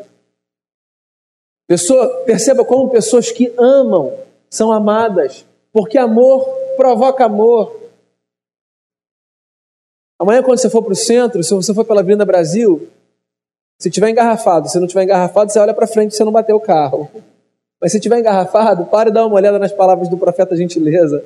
Pessoa, 1.66 2.06
perceba 2.26 2.62
como 2.62 2.90
pessoas 2.90 3.32
que 3.32 3.54
amam 3.58 4.14
são 4.50 4.70
amadas. 4.70 5.46
Porque 5.72 5.96
amor 5.96 6.44
provoca 6.76 7.24
amor. 7.24 7.88
Amanhã, 10.18 10.42
quando 10.42 10.58
você 10.58 10.68
for 10.68 10.82
para 10.82 10.92
o 10.92 10.94
centro, 10.94 11.42
se 11.42 11.54
você 11.54 11.72
for 11.72 11.86
pela 11.86 12.02
Avenida 12.02 12.26
Brasil, 12.26 12.90
se 13.80 13.90
tiver 13.90 14.10
engarrafado, 14.10 14.68
se 14.68 14.78
não 14.78 14.86
tiver 14.86 15.04
engarrafado, 15.04 15.50
você 15.50 15.58
olha 15.58 15.72
para 15.72 15.86
frente 15.86 16.12
e 16.12 16.16
você 16.16 16.22
não 16.22 16.32
bateu 16.32 16.56
o 16.56 16.60
carro. 16.60 17.10
Mas 17.80 17.92
se 17.92 17.98
tiver 17.98 18.18
engarrafado, 18.18 18.84
pare 18.84 19.08
e 19.08 19.12
dá 19.14 19.24
uma 19.24 19.36
olhada 19.36 19.58
nas 19.58 19.72
palavras 19.72 20.10
do 20.10 20.18
profeta 20.18 20.54
Gentileza. 20.54 21.24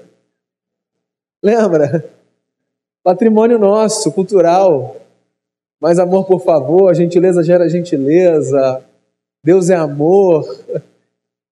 Lembra? 1.43 2.20
Patrimônio 3.11 3.59
nosso, 3.59 4.13
cultural. 4.13 4.95
Mais 5.83 5.99
amor, 5.99 6.25
por 6.29 6.41
favor. 6.45 6.95
Gentileza 6.95 7.43
gera 7.43 7.69
gentileza. 7.69 8.87
Deus 9.45 9.69
é 9.69 9.75
amor. 9.75 10.47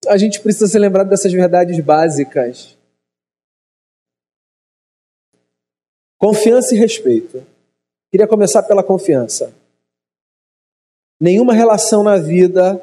A 0.06 0.16
gente 0.16 0.40
precisa 0.40 0.68
ser 0.68 0.78
lembrado 0.78 1.08
dessas 1.08 1.32
verdades 1.32 1.80
básicas. 1.80 2.78
Confiança 6.16 6.76
e 6.76 6.78
respeito. 6.78 7.44
Queria 8.12 8.28
começar 8.28 8.62
pela 8.62 8.84
confiança. 8.84 9.52
Nenhuma 11.20 11.54
relação 11.54 12.04
na 12.04 12.18
vida 12.18 12.80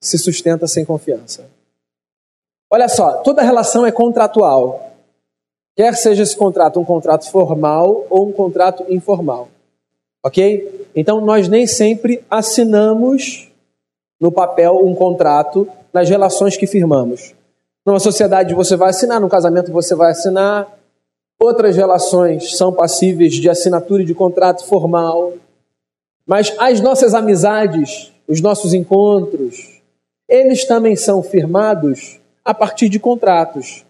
se 0.00 0.18
sustenta 0.18 0.66
sem 0.66 0.84
confiança. 0.84 1.48
Olha 2.68 2.88
só, 2.88 3.22
toda 3.22 3.42
relação 3.42 3.86
é 3.86 3.92
contratual. 3.92 4.87
Quer 5.78 5.94
seja 5.94 6.24
esse 6.24 6.36
contrato 6.36 6.80
um 6.80 6.84
contrato 6.84 7.30
formal 7.30 8.04
ou 8.10 8.28
um 8.28 8.32
contrato 8.32 8.84
informal. 8.88 9.48
Ok? 10.24 10.88
Então, 10.96 11.20
nós 11.20 11.46
nem 11.46 11.66
sempre 11.66 12.24
assinamos 12.28 13.48
no 14.20 14.32
papel 14.32 14.84
um 14.84 14.92
contrato 14.92 15.68
nas 15.92 16.08
relações 16.08 16.56
que 16.56 16.66
firmamos. 16.66 17.32
Numa 17.86 18.00
sociedade 18.00 18.52
você 18.52 18.74
vai 18.74 18.90
assinar, 18.90 19.20
no 19.20 19.28
casamento 19.28 19.70
você 19.70 19.94
vai 19.94 20.10
assinar, 20.10 20.78
Outras 21.40 21.76
relações 21.76 22.56
são 22.56 22.72
passíveis 22.72 23.34
de 23.34 23.48
assinatura 23.48 24.04
de 24.04 24.12
contrato 24.12 24.64
formal. 24.66 25.34
Mas 26.26 26.52
as 26.58 26.80
nossas 26.80 27.14
amizades, 27.14 28.12
os 28.26 28.40
nossos 28.40 28.74
encontros, 28.74 29.80
eles 30.28 30.64
também 30.64 30.96
são 30.96 31.22
firmados 31.22 32.18
a 32.44 32.52
partir 32.52 32.88
de 32.88 32.98
contratos 32.98 33.86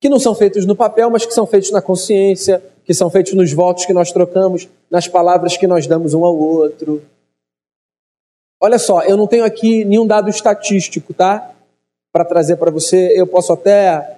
que 0.00 0.08
não 0.08 0.18
são 0.18 0.34
feitos 0.34 0.64
no 0.64 0.76
papel, 0.76 1.10
mas 1.10 1.26
que 1.26 1.34
são 1.34 1.46
feitos 1.46 1.70
na 1.70 1.82
consciência, 1.82 2.62
que 2.84 2.94
são 2.94 3.10
feitos 3.10 3.34
nos 3.34 3.52
votos 3.52 3.84
que 3.84 3.92
nós 3.92 4.12
trocamos, 4.12 4.68
nas 4.90 5.08
palavras 5.08 5.56
que 5.56 5.66
nós 5.66 5.86
damos 5.86 6.14
um 6.14 6.24
ao 6.24 6.36
outro. 6.36 7.02
Olha 8.60 8.78
só, 8.78 9.02
eu 9.02 9.16
não 9.16 9.26
tenho 9.26 9.44
aqui 9.44 9.84
nenhum 9.84 10.06
dado 10.06 10.28
estatístico, 10.28 11.12
tá? 11.12 11.52
Para 12.12 12.24
trazer 12.24 12.56
para 12.56 12.70
você, 12.70 13.12
eu 13.14 13.26
posso 13.26 13.52
até 13.52 14.16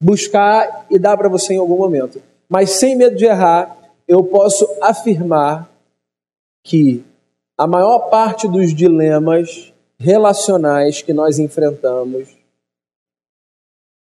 buscar 0.00 0.86
e 0.90 0.98
dar 0.98 1.16
para 1.16 1.28
você 1.28 1.54
em 1.54 1.58
algum 1.58 1.76
momento. 1.76 2.20
Mas 2.48 2.70
sem 2.70 2.96
medo 2.96 3.16
de 3.16 3.24
errar, 3.24 3.76
eu 4.06 4.22
posso 4.24 4.68
afirmar 4.80 5.70
que 6.64 7.04
a 7.56 7.66
maior 7.66 8.10
parte 8.10 8.46
dos 8.46 8.74
dilemas 8.74 9.72
relacionais 9.98 11.00
que 11.00 11.12
nós 11.12 11.38
enfrentamos 11.38 12.28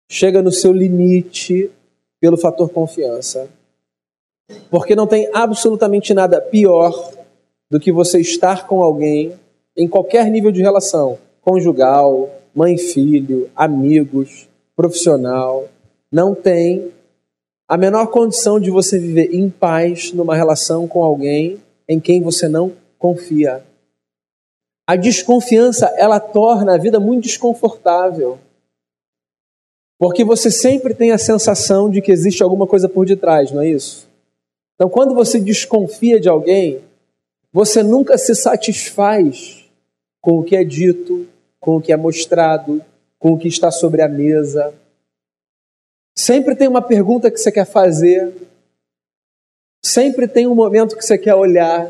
chega 0.10 0.42
no 0.42 0.52
seu 0.52 0.72
limite 0.72 1.72
pelo 2.20 2.38
fator 2.38 2.70
confiança. 2.70 3.50
Porque 4.70 4.96
não 4.96 5.08
tem 5.08 5.30
absolutamente 5.34 6.14
nada 6.14 6.40
pior 6.40 7.12
do 7.70 7.80
que 7.80 7.92
você 7.92 8.20
estar 8.20 8.68
com 8.68 8.82
alguém 8.82 9.34
em 9.76 9.88
qualquer 9.88 10.30
nível 10.30 10.52
de 10.52 10.62
relação 10.62 11.18
conjugal, 11.46 12.28
mãe, 12.56 12.76
filho, 12.76 13.52
amigos, 13.56 14.50
profissional. 14.76 15.66
Não 16.12 16.34
tem 16.34 16.92
a 17.68 17.78
menor 17.78 18.08
condição 18.08 18.60
de 18.60 18.72
você 18.72 18.98
viver 18.98 19.30
em 19.32 19.48
paz 19.48 20.12
numa 20.12 20.36
relação 20.36 20.88
com 20.88 21.04
alguém 21.04 21.62
em 21.88 22.00
quem 22.00 22.20
você 22.20 22.48
não 22.48 22.72
confia. 22.98 23.64
A 24.88 24.96
desconfiança, 24.96 25.86
ela 25.98 26.20
torna 26.20 26.74
a 26.74 26.78
vida 26.78 27.00
muito 27.00 27.24
desconfortável. 27.24 28.40
Porque 30.06 30.24
você 30.24 30.52
sempre 30.52 30.94
tem 30.94 31.12
a 31.12 31.18
sensação 31.18 31.90
de 31.90 32.00
que 32.00 32.12
existe 32.12 32.44
alguma 32.44 32.68
coisa 32.68 32.88
por 32.88 33.08
detrás, 33.08 33.52
não 33.52 33.64
é 33.64 33.70
isso? 33.70 34.08
Então, 34.76 34.88
quando 34.88 35.16
você 35.16 35.40
desconfia 35.40 36.20
de 36.20 36.30
alguém, 36.30 36.80
você 37.52 37.82
nunca 37.82 38.16
se 38.16 38.36
satisfaz 38.36 39.66
com 40.22 40.38
o 40.38 40.44
que 40.44 40.56
é 40.56 40.64
dito, 40.64 41.28
com 41.60 41.78
o 41.78 41.82
que 41.82 41.92
é 41.92 41.98
mostrado, 41.98 42.86
com 43.18 43.32
o 43.32 43.38
que 43.40 43.48
está 43.48 43.72
sobre 43.72 44.04
a 44.04 44.08
mesa. 44.08 44.76
Sempre 46.16 46.56
tem 46.56 46.68
uma 46.68 46.84
pergunta 46.84 47.32
que 47.32 47.40
você 47.40 47.52
quer 47.52 47.66
fazer, 47.66 48.32
sempre 49.84 50.28
tem 50.28 50.46
um 50.46 50.54
momento 50.54 50.96
que 50.96 51.04
você 51.04 51.18
quer 51.18 51.34
olhar, 51.34 51.90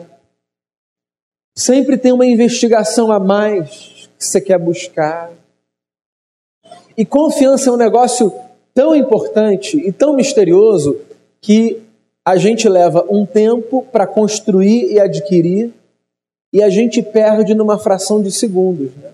sempre 1.54 1.98
tem 1.98 2.14
uma 2.14 2.26
investigação 2.26 3.12
a 3.12 3.20
mais 3.20 4.10
que 4.18 4.26
você 4.26 4.40
quer 4.40 4.58
buscar. 4.58 5.34
E 6.98 7.06
confiança 7.06 7.70
é 7.70 7.74
um 7.74 7.78
negócio 7.78 8.34
tão 8.74 8.96
importante 8.96 9.78
e 9.78 9.92
tão 9.92 10.16
misterioso 10.16 11.00
que 11.42 11.82
a 12.24 12.38
gente 12.38 12.68
leva 12.68 13.06
um 13.10 13.26
tempo 13.26 13.84
para 13.92 14.08
construir 14.08 14.92
e 14.92 15.00
adquirir 15.00 15.74
e 16.52 16.64
a 16.64 16.70
gente 16.70 17.02
perde 17.04 17.54
numa 17.54 17.78
fração 17.78 18.22
de 18.22 18.32
segundos. 18.32 18.96
Né? 18.96 19.12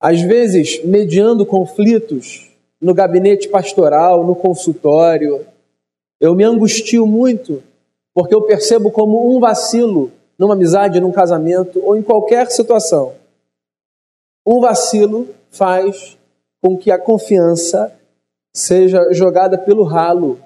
Às 0.00 0.20
vezes, 0.20 0.82
mediando 0.84 1.44
conflitos 1.44 2.50
no 2.80 2.94
gabinete 2.94 3.48
pastoral, 3.48 4.26
no 4.26 4.34
consultório, 4.34 5.44
eu 6.20 6.34
me 6.34 6.44
angustio 6.44 7.06
muito 7.06 7.62
porque 8.14 8.34
eu 8.34 8.42
percebo 8.42 8.90
como 8.90 9.36
um 9.36 9.38
vacilo 9.38 10.10
numa 10.38 10.54
amizade, 10.54 11.00
num 11.00 11.12
casamento 11.12 11.80
ou 11.84 11.96
em 11.96 12.02
qualquer 12.02 12.50
situação. 12.50 13.14
Um 14.46 14.60
vacilo 14.60 15.28
faz 15.50 16.18
com 16.60 16.76
que 16.76 16.90
a 16.90 16.98
confiança 16.98 17.92
seja 18.54 19.12
jogada 19.12 19.56
pelo 19.56 19.84
ralo. 19.84 20.38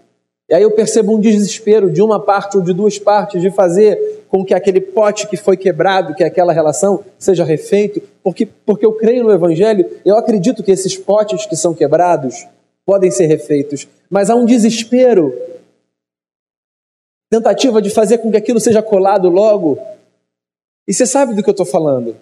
E 0.49 0.55
aí 0.55 0.63
eu 0.63 0.73
percebo 0.73 1.15
um 1.15 1.21
desespero 1.21 1.91
de 1.91 2.03
uma 2.03 2.21
parte 2.21 2.57
ou 2.57 2.63
de 2.63 2.73
duas 2.73 2.99
partes 2.99 3.41
de 3.41 3.51
fazer 3.51 4.25
com 4.29 4.45
que 4.45 4.55
aquele 4.55 4.81
pote 4.81 5.27
que 5.27 5.37
foi 5.37 5.57
quebrado, 5.57 6.15
que 6.15 6.23
é 6.23 6.27
aquela 6.27 6.53
relação, 6.53 7.05
seja 7.19 7.45
refeito, 7.45 8.03
porque, 8.23 8.47
porque 8.47 8.85
eu 8.85 8.93
creio 8.95 9.25
no 9.25 9.33
Evangelho, 9.33 9.89
eu 10.05 10.17
acredito 10.17 10.63
que 10.63 10.71
esses 10.71 10.97
potes 10.97 11.47
que 11.47 11.57
são 11.57 11.75
quebrados 11.75 12.47
podem 12.85 13.11
ser 13.11 13.27
refeitos, 13.27 13.87
mas 14.11 14.31
há 14.31 14.35
um 14.35 14.45
desespero, 14.45 15.33
tentativa 17.31 17.81
de 17.81 17.91
fazer 17.91 18.19
com 18.19 18.31
que 18.31 18.37
aquilo 18.37 18.61
seja 18.61 18.83
colado 18.83 19.29
logo. 19.29 19.79
E 20.87 20.93
você 20.93 21.07
sabe 21.07 21.35
do 21.35 21.43
que 21.43 21.49
eu 21.49 21.53
estou 21.53 21.65
falando? 21.65 22.17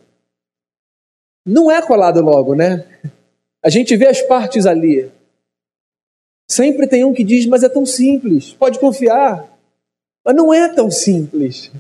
Não 1.45 1.71
é 1.71 1.81
colado 1.83 2.21
logo, 2.21 2.55
né? 2.55 2.87
A 3.63 3.69
gente 3.69 3.97
vê 3.97 4.07
as 4.07 4.23
partes 4.23 4.67
ali. 4.67 5.11
Sempre 6.49 6.87
tem 6.87 7.05
um 7.05 7.13
que 7.13 7.23
diz, 7.23 7.47
mas 7.47 7.63
é 7.63 7.69
tão 7.69 7.87
simples, 7.87 8.53
pode 8.53 8.79
confiar. 8.79 9.49
Mas 10.25 10.35
não 10.35 10.53
é 10.53 10.69
tão 10.69 10.91
simples. 10.91 11.71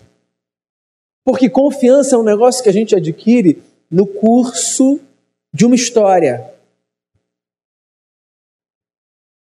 Porque 1.25 1.51
confiança 1.51 2.15
é 2.15 2.19
um 2.19 2.23
negócio 2.23 2.63
que 2.63 2.69
a 2.69 2.73
gente 2.73 2.95
adquire 2.95 3.63
no 3.91 4.07
curso 4.07 5.01
de 5.53 5.67
uma 5.67 5.75
história. 5.75 6.53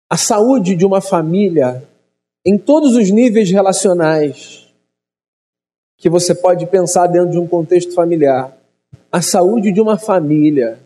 A 0.09 0.17
saúde 0.17 0.75
de 0.75 0.85
uma 0.85 1.01
família, 1.01 1.87
em 2.45 2.57
todos 2.57 2.95
os 2.95 3.11
níveis 3.11 3.51
relacionais 3.51 4.67
que 5.97 6.09
você 6.09 6.33
pode 6.33 6.65
pensar 6.67 7.07
dentro 7.07 7.31
de 7.31 7.37
um 7.37 7.47
contexto 7.47 7.93
familiar, 7.93 8.57
a 9.11 9.21
saúde 9.21 9.71
de 9.71 9.81
uma 9.81 9.97
família, 9.97 10.79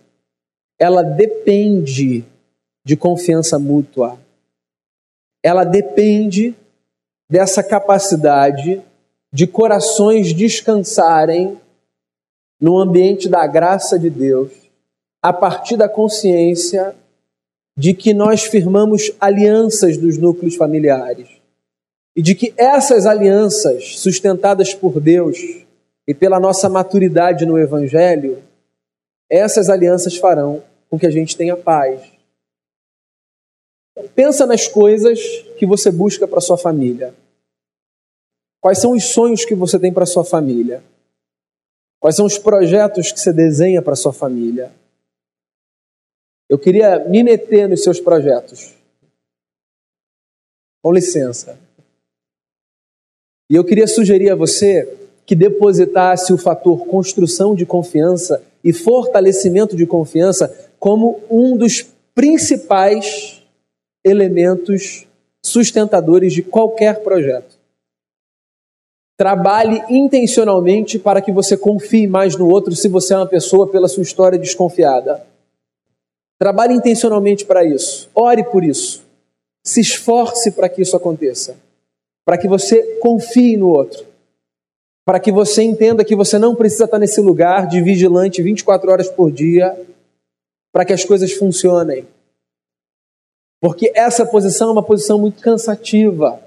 ela 0.80 1.04
depende 1.04 2.24
de 2.86 2.96
confiança 2.96 3.60
mútua. 3.60 4.20
Ela 5.44 5.64
depende 5.64 6.56
dessa 7.30 7.64
capacidade 7.64 8.82
de 9.32 9.48
corações 9.48 10.34
descansarem 10.34 11.60
no 12.62 12.80
ambiente 12.80 13.28
da 13.28 13.46
graça 13.48 13.98
de 13.98 14.10
Deus, 14.10 14.52
a 15.22 15.34
partir 15.34 15.76
da 15.76 15.90
consciência 15.90 16.96
de 17.78 17.94
que 17.94 18.14
nós 18.14 18.44
firmamos 18.44 19.12
alianças 19.20 19.98
dos 19.98 20.18
núcleos 20.18 20.56
familiares 20.56 21.28
e 22.16 22.22
de 22.22 22.36
que 22.36 22.54
essas 22.56 23.06
alianças 23.06 24.00
sustentadas 24.00 24.74
por 24.74 25.00
Deus 25.00 25.63
e 26.08 26.14
pela 26.14 26.40
nossa 26.40 26.70
maturidade 26.70 27.46
no 27.46 27.58
Evangelho, 27.58 28.44
essas 29.30 29.70
alianças 29.70 30.18
farão 30.18 30.64
com 30.90 31.00
que 31.00 31.08
a 31.08 31.12
gente 31.12 31.36
tenha 31.36 31.56
paz. 31.56 32.12
Pensa 34.16 34.46
nas 34.46 34.68
coisas 34.68 35.20
que 35.58 35.66
você 35.66 35.92
busca 35.92 36.28
para 36.28 36.42
sua 36.42 36.58
família. 36.58 37.16
Quais 38.60 38.80
são 38.80 38.94
os 38.94 39.06
sonhos 39.06 39.46
que 39.46 39.56
você 39.56 39.80
tem 39.80 39.94
para 39.94 40.06
sua 40.06 40.24
família? 40.24 40.84
Quais 42.00 42.16
são 42.16 42.26
os 42.26 42.38
projetos 42.38 43.12
que 43.12 43.20
você 43.20 43.32
desenha 43.32 43.82
para 43.82 43.96
sua 43.96 44.14
família? 44.14 44.74
Eu 46.50 46.60
queria 46.60 47.00
me 47.00 47.24
meter 47.24 47.70
nos 47.70 47.84
seus 47.84 48.00
projetos. 48.00 48.76
Com 50.82 50.92
licença. 50.92 51.58
E 53.50 53.56
eu 53.56 53.64
queria 53.64 53.88
sugerir 53.88 54.30
a 54.32 54.36
você 54.36 55.03
que 55.26 55.36
depositasse 55.36 56.34
o 56.34 56.38
fator 56.38 56.86
construção 56.86 57.56
de 57.56 57.66
confiança 57.66 58.42
e 58.64 58.74
fortalecimento 58.74 59.76
de 59.76 59.86
confiança 59.86 60.54
como 60.80 61.22
um 61.30 61.56
dos 61.56 61.86
principais 62.14 63.42
elementos 64.04 65.08
sustentadores 65.44 66.34
de 66.34 66.42
qualquer 66.42 67.02
projeto. 67.04 67.58
Trabalhe 69.18 69.82
intencionalmente 69.90 70.98
para 70.98 71.22
que 71.22 71.32
você 71.32 71.56
confie 71.56 72.08
mais 72.08 72.36
no 72.36 72.50
outro 72.50 72.76
se 72.76 72.88
você 72.88 73.14
é 73.14 73.18
uma 73.18 73.28
pessoa 73.28 73.68
pela 73.68 73.88
sua 73.88 74.04
história 74.04 74.40
desconfiada. 74.40 75.26
Trabalhe 76.40 76.74
intencionalmente 76.74 77.46
para 77.46 77.64
isso. 77.64 78.10
Ore 78.14 78.44
por 78.44 78.64
isso. 78.64 79.04
Se 79.64 79.80
esforce 79.80 80.52
para 80.52 80.68
que 80.68 80.82
isso 80.82 80.98
aconteça. 80.98 81.56
Para 82.26 82.38
que 82.38 82.48
você 82.48 82.98
confie 83.00 83.56
no 83.56 83.70
outro 83.70 84.13
para 85.06 85.20
que 85.20 85.32
você 85.32 85.64
entenda 85.64 86.06
que 86.06 86.16
você 86.16 86.40
não 86.40 86.56
precisa 86.56 86.86
estar 86.86 86.98
nesse 86.98 87.20
lugar 87.20 87.68
de 87.68 87.82
vigilante 87.82 88.42
24 88.42 88.92
horas 88.92 89.10
por 89.10 89.32
dia 89.32 89.78
para 90.72 90.86
que 90.86 90.94
as 90.94 91.04
coisas 91.04 91.32
funcionem. 91.34 92.08
Porque 93.62 93.92
essa 93.96 94.26
posição 94.26 94.70
é 94.70 94.72
uma 94.74 94.84
posição 94.84 95.20
muito 95.20 95.42
cansativa. 95.42 96.42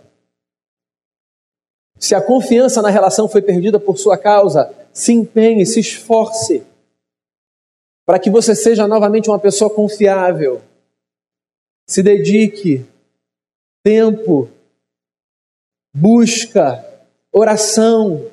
Se 1.99 2.15
a 2.15 2.21
confiança 2.21 2.83
na 2.83 2.91
relação 2.91 3.29
foi 3.29 3.41
perdida 3.41 3.81
por 3.81 3.97
sua 3.99 4.19
causa, 4.19 4.75
se 4.93 5.13
empenhe, 5.13 5.65
se 5.65 5.81
esforce 5.81 6.63
para 8.07 8.19
que 8.19 8.31
você 8.31 8.55
seja 8.55 8.87
novamente 8.87 9.29
uma 9.29 9.39
pessoa 9.39 9.69
confiável. 9.69 10.63
Se 11.89 12.03
dedique 12.03 12.85
tempo, 13.83 14.49
busca, 15.95 16.85
oração, 17.33 18.31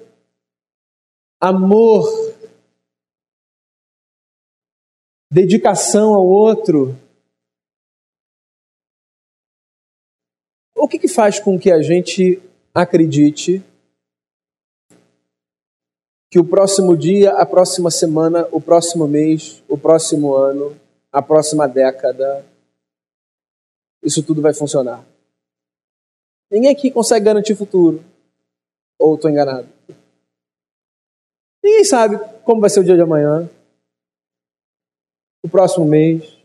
amor, 1.44 2.08
dedicação 5.30 6.14
ao 6.16 6.26
outro. 6.26 6.98
O 10.74 10.88
que, 10.88 10.98
que 10.98 11.10
faz 11.10 11.42
com 11.42 11.60
que 11.60 11.70
a 11.70 11.82
gente 11.82 12.42
acredite 12.74 13.62
que 16.32 16.40
o 16.40 16.46
próximo 16.46 16.96
dia, 16.96 17.34
a 17.34 17.46
próxima 17.46 17.92
semana, 17.92 18.48
o 18.50 18.62
próximo 18.62 19.06
mês, 19.06 19.62
o 19.68 19.78
próximo 19.78 20.34
ano, 20.36 20.80
a 21.12 21.22
próxima 21.22 21.68
década, 21.68 22.46
isso 24.02 24.24
tudo 24.24 24.42
vai 24.42 24.54
funcionar. 24.54 25.06
Ninguém 26.50 26.72
aqui 26.72 26.90
consegue 26.90 27.26
garantir 27.26 27.54
futuro. 27.54 28.02
Ou 28.98 29.16
estou 29.16 29.30
enganado? 29.30 29.73
Ninguém 31.63 31.84
sabe 31.84 32.17
como 32.43 32.60
vai 32.60 32.70
ser 32.70 32.82
o 32.82 32.84
dia 32.84 32.96
de 32.96 33.01
amanhã, 33.01 33.50
o 35.43 35.50
próximo 35.50 35.86
mês. 35.86 36.38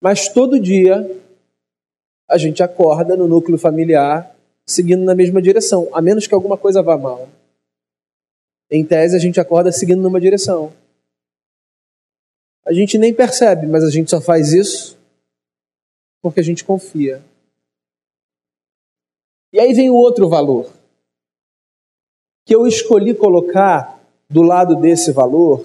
Mas 0.00 0.28
todo 0.28 0.60
dia 0.60 1.04
a 2.28 2.38
gente 2.38 2.62
acorda 2.62 3.16
no 3.16 3.26
núcleo 3.26 3.58
familiar 3.58 4.36
seguindo 4.66 5.02
na 5.02 5.14
mesma 5.14 5.42
direção, 5.42 5.88
a 5.92 6.00
menos 6.00 6.26
que 6.26 6.34
alguma 6.34 6.56
coisa 6.56 6.82
vá 6.82 6.96
mal. 6.96 7.28
Em 8.70 8.84
tese, 8.84 9.16
a 9.16 9.18
gente 9.18 9.40
acorda 9.40 9.72
seguindo 9.72 10.00
numa 10.00 10.20
direção. 10.20 10.72
A 12.64 12.72
gente 12.72 12.96
nem 12.96 13.12
percebe, 13.12 13.66
mas 13.66 13.82
a 13.82 13.90
gente 13.90 14.10
só 14.10 14.20
faz 14.20 14.52
isso 14.52 14.96
porque 16.22 16.38
a 16.38 16.44
gente 16.44 16.64
confia. 16.64 17.22
E 19.52 19.58
aí 19.58 19.72
vem 19.72 19.90
o 19.90 19.94
outro 19.94 20.28
valor, 20.28 20.70
que 22.44 22.54
eu 22.54 22.66
escolhi 22.66 23.14
colocar 23.14 24.00
do 24.28 24.42
lado 24.42 24.76
desse 24.76 25.12
valor, 25.12 25.64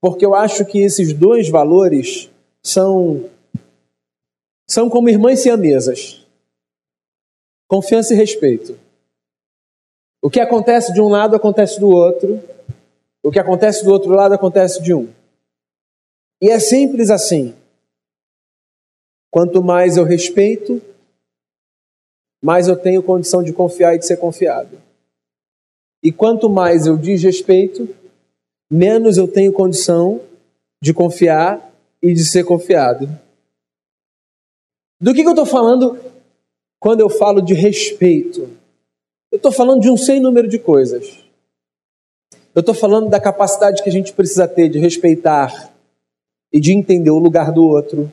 porque 0.00 0.24
eu 0.24 0.34
acho 0.34 0.64
que 0.64 0.78
esses 0.78 1.12
dois 1.12 1.48
valores 1.48 2.30
são 2.62 3.28
são 4.68 4.90
como 4.90 5.08
irmãs 5.08 5.40
siamesas. 5.40 6.26
Confiança 7.68 8.14
e 8.14 8.16
respeito. 8.16 8.78
O 10.20 10.28
que 10.28 10.40
acontece 10.40 10.92
de 10.92 11.00
um 11.00 11.08
lado 11.08 11.36
acontece 11.36 11.78
do 11.78 11.88
outro. 11.88 12.42
O 13.22 13.30
que 13.30 13.38
acontece 13.38 13.84
do 13.84 13.92
outro 13.92 14.10
lado 14.10 14.34
acontece 14.34 14.82
de 14.82 14.92
um. 14.92 15.08
E 16.40 16.50
é 16.50 16.58
simples 16.58 17.10
assim. 17.10 17.54
Quanto 19.30 19.62
mais 19.62 19.96
eu 19.96 20.04
respeito, 20.04 20.80
mais 22.42 22.68
eu 22.68 22.76
tenho 22.76 23.02
condição 23.02 23.42
de 23.42 23.52
confiar 23.52 23.94
e 23.94 23.98
de 23.98 24.06
ser 24.06 24.16
confiado. 24.16 24.85
E 26.06 26.12
quanto 26.12 26.48
mais 26.48 26.86
eu 26.86 26.96
desrespeito, 26.96 27.88
menos 28.70 29.18
eu 29.18 29.26
tenho 29.26 29.52
condição 29.52 30.20
de 30.80 30.94
confiar 30.94 31.74
e 32.00 32.14
de 32.14 32.24
ser 32.24 32.44
confiado. 32.44 33.08
Do 35.00 35.12
que, 35.12 35.22
que 35.22 35.28
eu 35.28 35.32
estou 35.32 35.44
falando 35.44 35.98
quando 36.78 37.00
eu 37.00 37.10
falo 37.10 37.40
de 37.40 37.54
respeito? 37.54 38.42
Eu 39.32 39.36
estou 39.38 39.50
falando 39.50 39.80
de 39.80 39.90
um 39.90 39.96
sem 39.96 40.20
número 40.20 40.46
de 40.46 40.60
coisas. 40.60 41.24
Eu 42.54 42.60
estou 42.60 42.72
falando 42.72 43.10
da 43.10 43.18
capacidade 43.18 43.82
que 43.82 43.88
a 43.88 43.92
gente 43.92 44.12
precisa 44.12 44.46
ter 44.46 44.68
de 44.68 44.78
respeitar 44.78 45.74
e 46.52 46.60
de 46.60 46.72
entender 46.72 47.10
o 47.10 47.18
lugar 47.18 47.50
do 47.50 47.66
outro. 47.66 48.12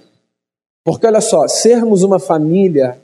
Porque 0.83 1.05
olha 1.05 1.21
só, 1.21 1.47
sermos 1.47 2.01
uma 2.01 2.17
família 2.17 2.99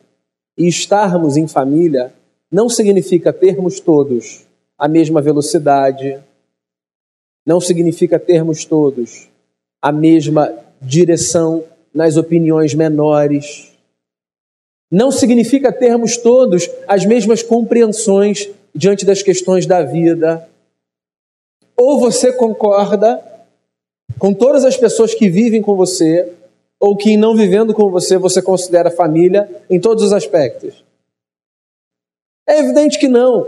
e 0.57 0.67
estarmos 0.67 1.37
em 1.37 1.47
família 1.47 2.11
não 2.51 2.67
significa 2.67 3.31
termos 3.31 3.79
todos 3.79 4.48
a 4.79 4.87
mesma 4.87 5.21
velocidade, 5.21 6.17
não 7.45 7.59
significa 7.59 8.17
termos 8.17 8.65
todos 8.65 9.27
a 9.81 9.91
mesma 9.91 10.53
direção 10.81 11.63
nas 11.93 12.17
opiniões 12.17 12.73
menores 12.73 13.69
não 14.91 15.11
significa 15.11 15.71
termos 15.71 16.17
todos 16.17 16.69
as 16.87 17.05
mesmas 17.05 17.43
compreensões 17.43 18.49
diante 18.73 19.05
das 19.05 19.21
questões 19.21 19.65
da 19.65 19.83
vida. 19.83 20.49
Ou 21.77 21.99
você 21.99 22.33
concorda 22.33 23.23
com 24.17 24.33
todas 24.33 24.65
as 24.65 24.75
pessoas 24.75 25.13
que 25.13 25.29
vivem 25.29 25.61
com 25.61 25.75
você, 25.75 26.33
ou 26.79 26.97
que 26.97 27.15
não 27.15 27.35
vivendo 27.35 27.73
com 27.73 27.91
você 27.91 28.17
você 28.17 28.41
considera 28.41 28.89
família 28.89 29.49
em 29.69 29.79
todos 29.79 30.03
os 30.03 30.11
aspectos. 30.11 30.83
É 32.47 32.57
evidente 32.59 32.97
que 32.97 33.07
não. 33.07 33.45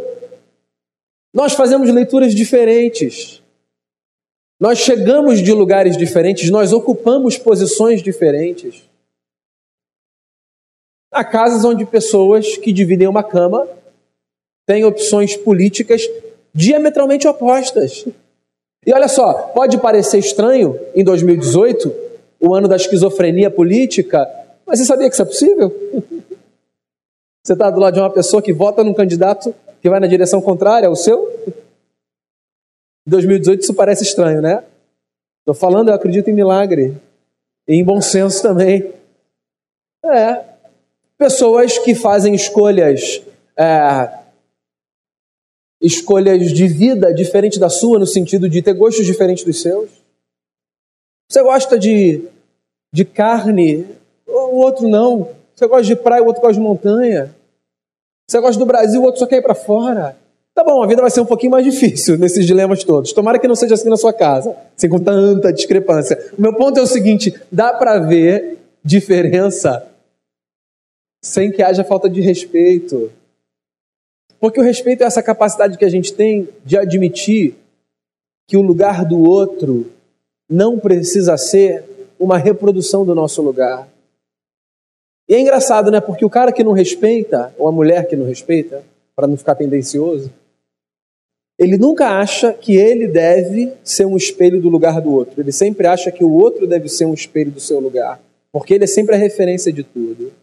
Nós 1.34 1.54
fazemos 1.54 1.90
leituras 1.90 2.36
diferentes. 2.36 3.42
Nós 4.60 4.78
chegamos 4.80 5.42
de 5.42 5.52
lugares 5.54 5.98
diferentes, 5.98 6.50
nós 6.50 6.72
ocupamos 6.72 7.38
posições 7.38 8.02
diferentes. 8.04 8.84
Há 11.12 11.24
casas 11.24 11.66
onde 11.66 11.86
pessoas 11.86 12.58
que 12.58 12.72
dividem 12.72 13.08
uma 13.08 13.24
cama 13.24 13.68
têm 14.68 14.86
opções 14.86 15.36
políticas 15.36 16.08
diametralmente 16.54 17.28
opostas. 17.28 18.06
E 18.86 18.94
olha 18.94 19.08
só, 19.08 19.34
pode 19.34 19.78
parecer 19.80 20.20
estranho 20.20 20.80
em 20.94 21.04
2018, 21.04 21.94
o 22.40 22.54
ano 22.54 22.68
da 22.68 22.76
esquizofrenia 22.76 23.50
política, 23.50 24.28
mas 24.66 24.80
você 24.80 24.86
sabia 24.86 25.08
que 25.08 25.14
isso 25.14 25.22
é 25.22 25.26
possível? 25.26 25.70
Você 27.44 27.54
está 27.54 27.72
do 27.72 27.80
lado 27.80 27.96
de 27.96 28.00
uma 28.00 28.10
pessoa 28.12 28.40
que 28.40 28.54
vota 28.54 28.84
num 28.84 28.94
candidato 28.94 29.52
que 29.82 29.90
vai 29.90 30.00
na 30.00 30.08
direção 30.08 30.42
contrária 30.42 30.88
ao 30.88 30.96
seu? 30.96 31.28
Em 33.08 33.10
2018 33.10 33.62
isso 33.62 33.74
parece 33.74 34.04
estranho, 34.04 34.42
né? 34.42 34.64
Estou 35.40 35.56
falando, 35.56 35.90
eu 35.90 35.96
acredito 35.96 36.30
em 36.30 36.34
milagre. 36.34 36.96
E 37.68 37.76
em 37.76 37.84
bom 37.84 38.00
senso 38.00 38.42
também. 38.42 38.94
É, 40.04 40.52
Pessoas 41.22 41.78
que 41.78 41.94
fazem 41.94 42.34
escolhas, 42.34 43.22
é, 43.56 44.12
escolhas 45.80 46.52
de 46.52 46.68
vida 46.68 47.14
diferente 47.14 47.60
da 47.60 47.70
sua, 47.70 48.00
no 48.00 48.08
sentido 48.08 48.50
de 48.50 48.60
ter 48.64 48.74
gostos 48.74 49.06
diferentes 49.06 49.44
dos 49.44 49.62
seus. 49.62 49.88
Você 51.30 51.44
gosta 51.44 51.78
de, 51.78 52.28
de 52.92 53.06
carne, 53.06 53.86
o 54.26 54.64
outro 54.64 54.88
não. 54.88 55.30
Você 55.54 55.68
gosta 55.68 55.84
de 55.84 55.96
praia, 55.96 56.24
o 56.24 56.26
outro 56.26 56.42
gosta 56.42 56.56
de 56.56 56.60
montanha. 56.60 57.36
Você 58.32 58.40
gosta 58.40 58.58
do 58.58 58.66
Brasil, 58.66 59.02
o 59.02 59.04
outro 59.04 59.20
só 59.20 59.28
quer 59.28 59.40
ir 59.40 59.42
para 59.42 59.54
fora. 59.54 60.16
Tá 60.56 60.64
bom, 60.64 60.82
a 60.82 60.88
vida 60.88 61.02
vai 61.02 61.12
ser 61.12 61.20
um 61.20 61.26
pouquinho 61.26 61.52
mais 61.52 61.66
difícil 61.66 62.18
nesses 62.18 62.46
dilemas 62.46 62.82
todos. 62.82 63.12
Tomara 63.12 63.38
que 63.38 63.46
não 63.46 63.56
seja 63.56 63.74
assim 63.74 63.90
na 63.90 63.98
sua 63.98 64.14
casa, 64.14 64.56
sem 64.78 64.90
com 64.90 65.02
tanta 65.02 65.52
discrepância. 65.52 66.18
O 66.38 66.42
meu 66.42 66.56
ponto 66.56 66.80
é 66.80 66.82
o 66.82 66.88
seguinte: 66.88 67.38
dá 67.52 67.74
para 67.74 68.00
ver 68.00 68.58
diferença 68.82 69.86
sem 71.22 71.52
que 71.52 71.62
haja 71.62 71.84
falta 71.84 72.10
de 72.10 72.22
respeito. 72.22 73.12
Porque 74.40 74.62
o 74.62 74.64
respeito 74.64 75.04
é 75.04 75.08
essa 75.08 75.22
capacidade 75.22 75.78
que 75.78 75.84
a 75.84 75.90
gente 75.90 76.14
tem 76.14 76.48
de 76.64 76.78
admitir 76.78 77.58
que 78.48 78.56
o 78.56 78.62
lugar 78.62 79.04
do 79.04 79.22
outro 79.30 79.92
não 80.50 80.80
precisa 80.80 81.36
ser 81.36 81.84
uma 82.18 82.38
reprodução 82.38 83.06
do 83.06 83.14
nosso 83.14 83.42
lugar. 83.42 83.90
E 85.32 85.34
é 85.34 85.40
engraçado, 85.40 85.90
né? 85.90 86.02
Porque 86.02 86.26
o 86.26 86.30
cara 86.30 86.52
que 86.52 86.62
não 86.62 86.74
respeita, 86.74 87.56
ou 87.58 87.66
a 87.66 87.72
mulher 87.72 88.06
que 88.06 88.18
não 88.18 88.26
respeita, 88.26 88.84
para 89.16 89.26
não 89.26 89.38
ficar 89.38 89.56
tendencioso, 89.56 90.30
ele 91.58 91.78
nunca 91.78 92.20
acha 92.20 92.52
que 92.52 92.76
ele 92.76 93.08
deve 93.08 93.72
ser 93.82 94.06
um 94.06 94.18
espelho 94.18 94.62
do 94.62 94.68
lugar 94.68 95.00
do 95.00 95.10
outro. 95.10 95.40
Ele 95.40 95.54
sempre 95.54 95.88
acha 95.88 96.12
que 96.12 96.22
o 96.22 96.34
outro 96.34 96.68
deve 96.68 96.90
ser 96.90 97.06
um 97.06 97.14
espelho 97.14 97.50
do 97.50 97.62
seu 97.62 97.80
lugar. 97.80 98.22
Porque 98.52 98.74
ele 98.74 98.84
é 98.84 98.88
sempre 98.88 99.16
a 99.16 99.18
referência 99.18 99.72
de 99.72 99.86
tudo. 99.86 100.34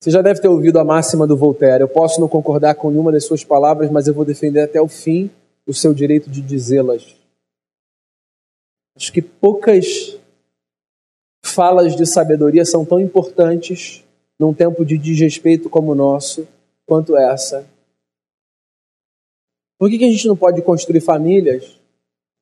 Você 0.00 0.12
já 0.12 0.22
deve 0.22 0.40
ter 0.40 0.46
ouvido 0.46 0.78
a 0.78 0.84
máxima 0.84 1.26
do 1.26 1.36
Voltaire: 1.36 1.82
Eu 1.82 1.88
posso 1.88 2.20
não 2.20 2.28
concordar 2.28 2.76
com 2.76 2.88
nenhuma 2.88 3.10
das 3.10 3.24
suas 3.24 3.42
palavras, 3.42 3.90
mas 3.90 4.06
eu 4.06 4.14
vou 4.14 4.24
defender 4.24 4.60
até 4.60 4.80
o 4.80 4.86
fim 4.86 5.28
o 5.66 5.74
seu 5.74 5.92
direito 5.92 6.30
de 6.30 6.40
dizê-las. 6.40 7.16
Acho 8.94 9.12
que 9.12 9.20
poucas 9.20 10.21
falas 11.52 11.94
de 11.94 12.06
sabedoria 12.06 12.64
são 12.64 12.84
tão 12.84 12.98
importantes 12.98 14.04
num 14.38 14.52
tempo 14.52 14.84
de 14.84 14.98
desrespeito 14.98 15.70
como 15.70 15.92
o 15.92 15.94
nosso 15.94 16.46
quanto 16.86 17.16
essa. 17.16 17.66
Por 19.78 19.90
que, 19.90 19.98
que 19.98 20.04
a 20.04 20.10
gente 20.10 20.26
não 20.26 20.36
pode 20.36 20.62
construir 20.62 21.00
famílias 21.00 21.78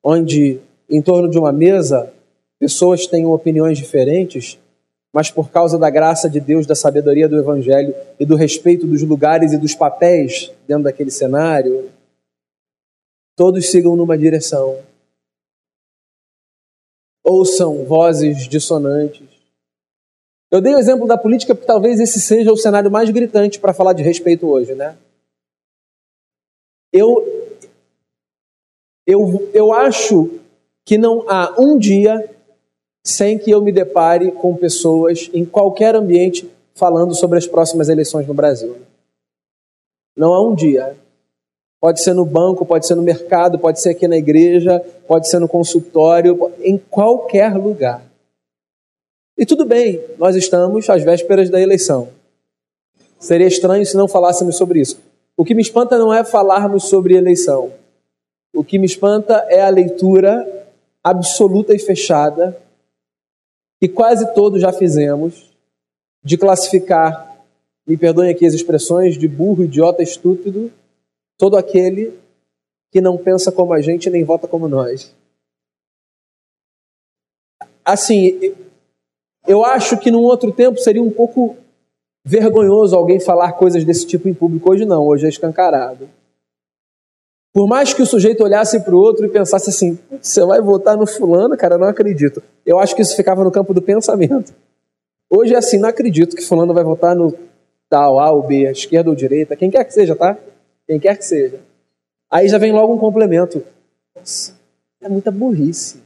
onde, 0.03 0.59
em 0.89 1.01
torno 1.01 1.29
de 1.29 1.37
uma 1.37 1.51
mesa, 1.51 2.11
pessoas 2.59 3.05
tenham 3.05 3.31
opiniões 3.31 3.77
diferentes 3.77 4.59
mas 5.13 5.29
por 5.29 5.49
causa 5.49 5.77
da 5.77 5.89
graça 5.89 6.29
de 6.29 6.39
Deus, 6.39 6.65
da 6.65 6.75
sabedoria 6.75 7.27
do 7.27 7.37
Evangelho 7.37 7.93
e 8.19 8.25
do 8.25 8.35
respeito 8.35 8.87
dos 8.87 9.01
lugares 9.03 9.51
e 9.51 9.57
dos 9.57 9.75
papéis 9.75 10.51
dentro 10.67 10.83
daquele 10.83 11.11
cenário, 11.11 11.89
todos 13.35 13.69
sigam 13.69 13.95
numa 13.95 14.17
direção. 14.17 14.77
Ouçam 17.23 17.85
vozes 17.85 18.47
dissonantes. 18.47 19.27
Eu 20.49 20.61
dei 20.61 20.75
o 20.75 20.79
exemplo 20.79 21.07
da 21.07 21.17
política 21.17 21.55
porque 21.55 21.67
talvez 21.67 21.99
esse 21.99 22.19
seja 22.19 22.51
o 22.51 22.57
cenário 22.57 22.91
mais 22.91 23.09
gritante 23.09 23.59
para 23.59 23.73
falar 23.73 23.93
de 23.93 24.03
respeito 24.03 24.47
hoje, 24.47 24.75
né? 24.75 24.97
eu, 26.91 27.57
eu, 29.07 29.49
eu 29.53 29.73
acho 29.73 30.39
que 30.85 30.97
não 30.97 31.29
há 31.29 31.55
um 31.57 31.77
dia 31.77 32.29
sem 33.03 33.37
que 33.37 33.49
eu 33.49 33.61
me 33.61 33.71
depare 33.71 34.31
com 34.31 34.55
pessoas 34.55 35.29
em 35.33 35.45
qualquer 35.45 35.95
ambiente 35.95 36.49
falando 36.75 37.15
sobre 37.15 37.37
as 37.37 37.47
próximas 37.47 37.89
eleições 37.89 38.27
no 38.27 38.33
Brasil. 38.33 38.77
Não 40.15 40.33
há 40.33 40.45
um 40.45 40.53
dia. 40.53 40.97
Pode 41.81 42.03
ser 42.03 42.13
no 42.13 42.23
banco, 42.23 42.63
pode 42.63 42.85
ser 42.85 42.93
no 42.93 43.01
mercado, 43.01 43.57
pode 43.57 43.81
ser 43.81 43.89
aqui 43.89 44.07
na 44.07 44.15
igreja, 44.15 44.79
pode 45.07 45.27
ser 45.27 45.39
no 45.39 45.47
consultório, 45.47 46.53
em 46.59 46.77
qualquer 46.77 47.57
lugar. 47.57 48.03
E 49.35 49.47
tudo 49.47 49.65
bem, 49.65 49.99
nós 50.19 50.35
estamos 50.35 50.87
às 50.87 51.03
vésperas 51.03 51.49
da 51.49 51.59
eleição. 51.59 52.09
Seria 53.19 53.47
estranho 53.47 53.83
se 53.83 53.97
não 53.97 54.07
falássemos 54.07 54.57
sobre 54.57 54.79
isso. 54.79 54.99
O 55.35 55.43
que 55.43 55.55
me 55.55 55.61
espanta 55.63 55.97
não 55.97 56.13
é 56.13 56.23
falarmos 56.23 56.83
sobre 56.83 57.15
eleição. 57.15 57.71
O 58.53 58.63
que 58.63 58.77
me 58.77 58.85
espanta 58.85 59.47
é 59.49 59.61
a 59.61 59.69
leitura 59.69 60.67
absoluta 61.03 61.73
e 61.73 61.79
fechada, 61.79 62.55
que 63.79 63.87
quase 63.89 64.31
todos 64.35 64.61
já 64.61 64.71
fizemos, 64.71 65.51
de 66.23 66.37
classificar, 66.37 67.43
me 67.87 67.97
perdoem 67.97 68.29
aqui 68.29 68.45
as 68.45 68.53
expressões, 68.53 69.17
de 69.17 69.27
burro, 69.27 69.63
idiota, 69.63 70.03
estúpido, 70.03 70.71
todo 71.41 71.57
aquele 71.57 72.13
que 72.91 73.01
não 73.01 73.17
pensa 73.17 73.51
como 73.51 73.73
a 73.73 73.81
gente 73.81 74.11
nem 74.11 74.23
vota 74.23 74.47
como 74.47 74.67
nós. 74.67 75.11
Assim, 77.83 78.53
eu 79.47 79.65
acho 79.65 79.97
que 79.97 80.11
num 80.11 80.21
outro 80.21 80.51
tempo 80.51 80.77
seria 80.77 81.01
um 81.01 81.09
pouco 81.09 81.57
vergonhoso 82.23 82.95
alguém 82.95 83.19
falar 83.19 83.53
coisas 83.53 83.83
desse 83.83 84.05
tipo 84.05 84.29
em 84.29 84.35
público. 84.35 84.71
Hoje 84.71 84.85
não, 84.85 85.03
hoje 85.03 85.25
é 85.25 85.29
escancarado. 85.29 86.07
Por 87.51 87.67
mais 87.67 87.91
que 87.91 88.03
o 88.03 88.05
sujeito 88.05 88.43
olhasse 88.43 88.79
para 88.79 88.93
o 88.93 88.99
outro 88.99 89.25
e 89.25 89.29
pensasse 89.29 89.71
assim: 89.71 89.97
você 90.21 90.45
vai 90.45 90.61
votar 90.61 90.95
no 90.95 91.07
fulano? 91.07 91.57
Cara, 91.57 91.75
não 91.75 91.87
acredito. 91.87 92.43
Eu 92.63 92.77
acho 92.77 92.95
que 92.95 93.01
isso 93.01 93.15
ficava 93.15 93.43
no 93.43 93.51
campo 93.51 93.73
do 93.73 93.81
pensamento. 93.81 94.53
Hoje 95.27 95.55
é 95.55 95.57
assim: 95.57 95.79
não 95.79 95.89
acredito 95.89 96.35
que 96.35 96.45
fulano 96.45 96.71
vai 96.71 96.83
votar 96.83 97.15
no 97.15 97.33
tal, 97.89 98.19
A 98.19 98.31
ou 98.31 98.43
B, 98.43 98.69
esquerda 98.69 99.09
ou 99.09 99.15
direita, 99.15 99.55
quem 99.55 99.71
quer 99.71 99.83
que 99.83 99.93
seja, 99.93 100.15
tá? 100.15 100.37
Quem 100.91 100.99
quer 100.99 101.17
que 101.17 101.23
seja. 101.23 101.61
Aí 102.29 102.49
já 102.49 102.57
vem 102.57 102.73
logo 102.73 102.93
um 102.93 102.97
complemento. 102.97 103.63
Nossa, 104.13 104.59
é 104.99 105.07
muita 105.07 105.31
burrice. 105.31 106.03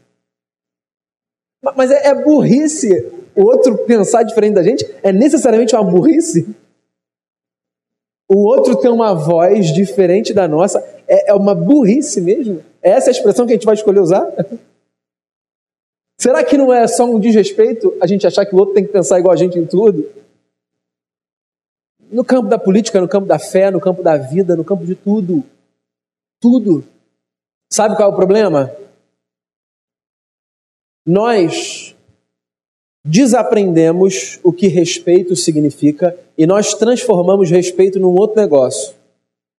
Mas 1.75 1.89
é, 1.89 2.09
é 2.09 2.13
burrice 2.23 3.11
o 3.35 3.41
outro 3.41 3.79
pensar 3.79 4.21
diferente 4.21 4.53
da 4.53 4.61
gente? 4.61 4.85
É 5.01 5.11
necessariamente 5.11 5.75
uma 5.75 5.83
burrice? 5.83 6.55
O 8.29 8.47
outro 8.47 8.75
tem 8.75 8.91
uma 8.91 9.15
voz 9.15 9.73
diferente 9.73 10.35
da 10.35 10.47
nossa? 10.47 10.77
É, 11.07 11.31
é 11.31 11.33
uma 11.33 11.55
burrice 11.55 12.21
mesmo? 12.21 12.63
É 12.79 12.91
essa 12.91 13.09
a 13.09 13.11
expressão 13.11 13.47
que 13.47 13.53
a 13.53 13.55
gente 13.55 13.65
vai 13.65 13.73
escolher 13.73 14.01
usar? 14.01 14.31
Será 16.21 16.43
que 16.43 16.59
não 16.59 16.71
é 16.71 16.87
só 16.87 17.05
um 17.05 17.19
desrespeito 17.19 17.91
a 17.99 18.05
gente 18.05 18.27
achar 18.27 18.45
que 18.45 18.53
o 18.53 18.59
outro 18.59 18.75
tem 18.75 18.85
que 18.85 18.93
pensar 18.93 19.17
igual 19.17 19.33
a 19.33 19.37
gente 19.37 19.57
em 19.57 19.65
tudo? 19.65 20.07
No 22.15 22.23
campo 22.23 22.47
da 22.47 22.57
política, 22.57 23.01
no 23.01 23.09
campo 23.09 23.27
da 23.27 23.37
fé, 23.37 23.69
no 23.69 23.81
campo 23.81 24.01
da 24.01 24.15
vida, 24.15 24.55
no 24.55 24.63
campo 24.63 24.85
de 24.85 24.95
tudo. 24.95 25.43
Tudo. 26.39 26.81
Sabe 27.69 27.97
qual 27.97 28.09
é 28.09 28.13
o 28.13 28.15
problema? 28.15 28.73
Nós 31.05 31.93
desaprendemos 33.03 34.39
o 34.45 34.53
que 34.53 34.67
respeito 34.67 35.35
significa 35.35 36.17
e 36.37 36.47
nós 36.47 36.73
transformamos 36.73 37.51
respeito 37.51 37.99
num 37.99 38.15
outro 38.17 38.39
negócio. 38.39 38.95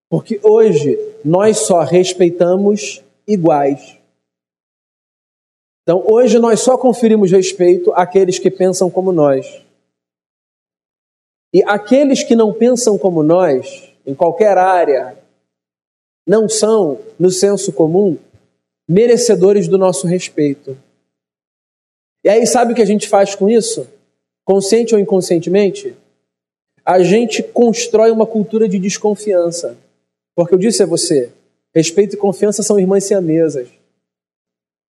Porque 0.09 0.41
hoje 0.43 0.99
nós 1.23 1.59
só 1.59 1.83
respeitamos 1.83 3.05
iguais. 3.29 3.99
Então 5.83 6.03
hoje 6.11 6.39
nós 6.39 6.61
só 6.61 6.79
conferimos 6.79 7.31
respeito 7.31 7.93
àqueles 7.93 8.39
que 8.39 8.51
pensam 8.51 8.89
como 8.89 9.13
nós. 9.13 9.66
E 11.53 11.63
aqueles 11.65 12.23
que 12.23 12.35
não 12.35 12.53
pensam 12.53 12.99
como 12.99 13.23
nós, 13.23 13.93
em 14.07 14.15
qualquer 14.15 14.59
área, 14.59 15.17
não 16.27 16.49
são, 16.49 16.99
no 17.19 17.31
senso 17.31 17.73
comum, 17.73 18.19
merecedores 18.89 19.69
do 19.69 19.79
nosso 19.79 20.07
respeito. 20.07 20.77
E 22.25 22.29
aí, 22.29 22.47
sabe 22.47 22.73
o 22.73 22.75
que 22.75 22.83
a 22.83 22.87
gente 22.87 23.09
faz 23.09 23.35
com 23.35 23.49
isso? 23.49 23.87
Consciente 24.45 24.95
ou 24.95 25.01
inconscientemente? 25.01 25.97
A 26.85 27.03
gente 27.03 27.43
constrói 27.43 28.11
uma 28.11 28.27
cultura 28.27 28.69
de 28.69 28.79
desconfiança. 28.79 29.77
Porque 30.35 30.55
eu 30.55 30.59
disse 30.59 30.83
a 30.83 30.87
você, 30.87 31.33
respeito 31.75 32.15
e 32.15 32.19
confiança 32.19 32.63
são 32.63 32.79
irmãs 32.79 33.05
siamesas. 33.05 33.69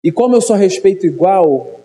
E 0.04 0.12
como 0.12 0.36
eu 0.36 0.42
só 0.42 0.54
respeito 0.54 1.06
igual, 1.06 1.80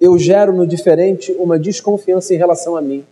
eu 0.00 0.18
gero 0.18 0.52
no 0.52 0.66
diferente 0.66 1.32
uma 1.32 1.58
desconfiança 1.58 2.34
em 2.34 2.36
relação 2.36 2.76
a 2.76 2.82
mim. 2.82 3.04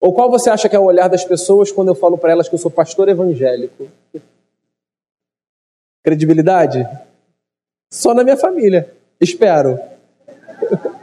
Ou 0.00 0.14
qual 0.14 0.30
você 0.30 0.50
acha 0.50 0.68
que 0.68 0.76
é 0.76 0.78
o 0.78 0.84
olhar 0.84 1.08
das 1.08 1.24
pessoas 1.24 1.72
quando 1.72 1.88
eu 1.88 1.94
falo 1.94 2.18
para 2.18 2.32
elas 2.32 2.48
que 2.48 2.54
eu 2.54 2.58
sou 2.58 2.70
pastor 2.70 3.08
evangélico? 3.08 3.90
Credibilidade? 6.04 6.86
Só 7.92 8.14
na 8.14 8.22
minha 8.22 8.36
família. 8.36 8.94
Espero. 9.20 9.78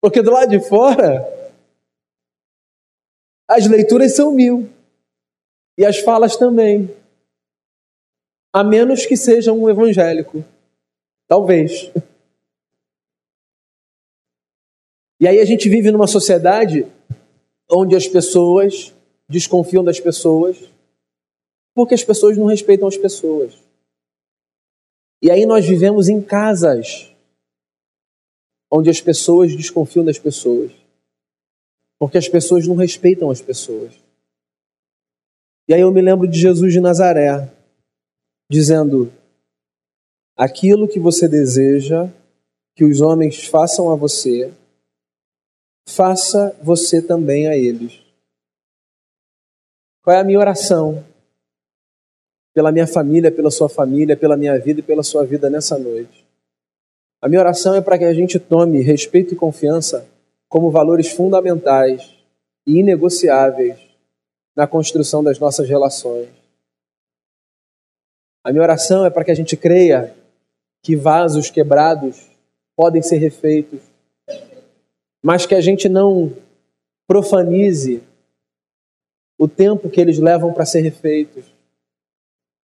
Porque 0.00 0.22
do 0.22 0.30
lado 0.30 0.50
de 0.50 0.60
fora, 0.60 1.26
as 3.48 3.66
leituras 3.66 4.14
são 4.14 4.30
mil. 4.30 4.70
E 5.76 5.84
as 5.84 5.98
falas 5.98 6.36
também. 6.36 6.94
A 8.52 8.62
menos 8.62 9.04
que 9.04 9.16
seja 9.16 9.52
um 9.52 9.68
evangélico. 9.68 10.44
Talvez. 11.26 11.90
E 15.20 15.28
aí 15.28 15.38
a 15.38 15.44
gente 15.44 15.68
vive 15.68 15.90
numa 15.90 16.06
sociedade 16.06 16.86
onde 17.70 17.94
as 17.96 18.06
pessoas 18.06 18.92
desconfiam 19.28 19.84
das 19.84 20.00
pessoas 20.00 20.70
porque 21.74 21.94
as 21.94 22.04
pessoas 22.04 22.36
não 22.36 22.46
respeitam 22.46 22.86
as 22.86 22.96
pessoas. 22.96 23.54
E 25.20 25.30
aí 25.30 25.44
nós 25.46 25.66
vivemos 25.66 26.08
em 26.08 26.20
casas 26.20 27.10
onde 28.70 28.90
as 28.90 29.00
pessoas 29.00 29.56
desconfiam 29.56 30.04
das 30.04 30.18
pessoas 30.18 30.72
porque 31.98 32.18
as 32.18 32.28
pessoas 32.28 32.66
não 32.66 32.74
respeitam 32.74 33.30
as 33.30 33.40
pessoas. 33.40 33.92
E 35.66 35.72
aí 35.72 35.80
eu 35.80 35.90
me 35.90 36.02
lembro 36.02 36.28
de 36.28 36.38
Jesus 36.38 36.72
de 36.72 36.80
Nazaré 36.80 37.50
dizendo: 38.50 39.10
aquilo 40.36 40.88
que 40.88 41.00
você 41.00 41.26
deseja 41.26 42.10
que 42.76 42.84
os 42.84 43.00
homens 43.00 43.44
façam 43.46 43.90
a 43.90 43.94
você, 43.94 44.52
faça 45.86 46.56
você 46.62 47.00
também 47.02 47.46
a 47.46 47.56
eles. 47.56 48.02
Qual 50.02 50.16
é 50.16 50.20
a 50.20 50.24
minha 50.24 50.38
oração? 50.38 51.04
Pela 52.52 52.70
minha 52.70 52.86
família, 52.86 53.32
pela 53.32 53.50
sua 53.50 53.68
família, 53.68 54.16
pela 54.16 54.36
minha 54.36 54.58
vida 54.58 54.80
e 54.80 54.82
pela 54.82 55.02
sua 55.02 55.24
vida 55.24 55.50
nessa 55.50 55.78
noite. 55.78 56.24
A 57.20 57.28
minha 57.28 57.40
oração 57.40 57.74
é 57.74 57.80
para 57.80 57.98
que 57.98 58.04
a 58.04 58.12
gente 58.12 58.38
tome 58.38 58.82
respeito 58.82 59.32
e 59.32 59.36
confiança 59.36 60.06
como 60.48 60.70
valores 60.70 61.10
fundamentais 61.10 62.14
e 62.66 62.78
inegociáveis 62.78 63.78
na 64.54 64.66
construção 64.66 65.24
das 65.24 65.38
nossas 65.38 65.68
relações. 65.68 66.28
A 68.44 68.52
minha 68.52 68.62
oração 68.62 69.06
é 69.06 69.10
para 69.10 69.24
que 69.24 69.30
a 69.30 69.34
gente 69.34 69.56
creia 69.56 70.14
que 70.82 70.94
vasos 70.94 71.50
quebrados 71.50 72.28
podem 72.76 73.00
ser 73.00 73.16
refeitos 73.16 73.80
mas 75.24 75.46
que 75.46 75.54
a 75.54 75.60
gente 75.62 75.88
não 75.88 76.36
profanize 77.06 78.02
o 79.38 79.48
tempo 79.48 79.88
que 79.88 79.98
eles 79.98 80.18
levam 80.18 80.52
para 80.52 80.66
ser 80.66 80.82
refeitos. 80.82 81.46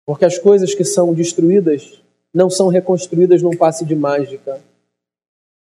Porque 0.07 0.25
as 0.25 0.39
coisas 0.39 0.73
que 0.73 0.85
são 0.85 1.13
destruídas 1.13 2.01
não 2.33 2.49
são 2.49 2.69
reconstruídas 2.69 3.43
num 3.43 3.57
passe 3.57 3.85
de 3.85 3.97
mágica. 3.97 4.63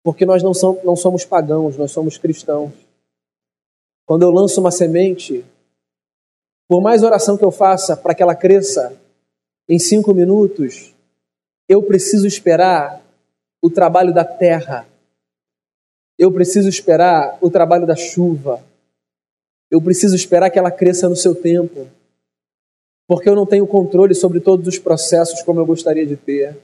Porque 0.04 0.26
nós 0.26 0.42
não, 0.42 0.52
somos, 0.52 0.84
não 0.84 0.94
somos 0.94 1.24
pagãos, 1.24 1.78
nós 1.78 1.92
somos 1.92 2.18
cristãos. 2.18 2.74
Quando 4.04 4.24
eu 4.24 4.30
lanço 4.30 4.60
uma 4.60 4.70
semente, 4.70 5.42
por 6.68 6.82
mais 6.82 7.02
oração 7.02 7.38
que 7.38 7.44
eu 7.44 7.50
faça 7.50 7.96
para 7.96 8.14
que 8.14 8.22
ela 8.22 8.34
cresça 8.34 8.94
em 9.66 9.78
cinco 9.78 10.12
minutos, 10.12 10.94
eu 11.66 11.82
preciso 11.82 12.26
esperar 12.26 13.02
o 13.62 13.70
trabalho 13.70 14.12
da 14.12 14.26
terra 14.26 14.86
eu 16.18 16.32
preciso 16.32 16.68
esperar 16.68 17.38
o 17.40 17.50
trabalho 17.50 17.86
da 17.86 17.96
chuva. 17.96 18.64
Eu 19.70 19.80
preciso 19.82 20.14
esperar 20.16 20.50
que 20.50 20.58
ela 20.58 20.70
cresça 20.70 21.08
no 21.08 21.16
seu 21.16 21.34
tempo. 21.34 21.88
Porque 23.06 23.28
eu 23.28 23.34
não 23.34 23.46
tenho 23.46 23.66
controle 23.66 24.14
sobre 24.14 24.40
todos 24.40 24.66
os 24.66 24.78
processos 24.78 25.42
como 25.42 25.60
eu 25.60 25.66
gostaria 25.66 26.06
de 26.06 26.16
ter. 26.16 26.56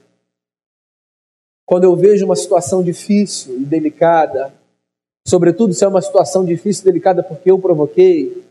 Quando 1.65 1.85
eu 1.85 1.95
vejo 1.95 2.25
uma 2.25 2.35
situação 2.35 2.83
difícil 2.83 3.61
e 3.61 3.65
delicada, 3.65 4.53
sobretudo 5.25 5.73
se 5.73 5.85
é 5.85 5.87
uma 5.87 6.01
situação 6.01 6.43
difícil 6.43 6.81
e 6.81 6.85
delicada 6.85 7.23
porque 7.23 7.49
eu 7.49 7.59
provoquei, 7.59 8.43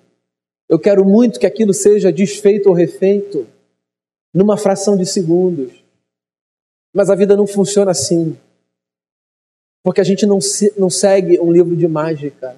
Eu 0.72 0.78
quero 0.78 1.04
muito 1.04 1.38
que 1.38 1.44
aquilo 1.44 1.74
seja 1.74 2.10
desfeito 2.10 2.70
ou 2.70 2.74
refeito 2.74 3.46
numa 4.32 4.56
fração 4.56 4.96
de 4.96 5.04
segundos. 5.04 5.84
Mas 6.94 7.10
a 7.10 7.14
vida 7.14 7.36
não 7.36 7.46
funciona 7.46 7.90
assim. 7.90 8.38
Porque 9.82 10.00
a 10.00 10.04
gente 10.04 10.24
não, 10.24 10.40
se, 10.40 10.72
não 10.78 10.88
segue 10.88 11.40
um 11.40 11.52
livro 11.52 11.74
de 11.76 11.88
mágica. 11.88 12.56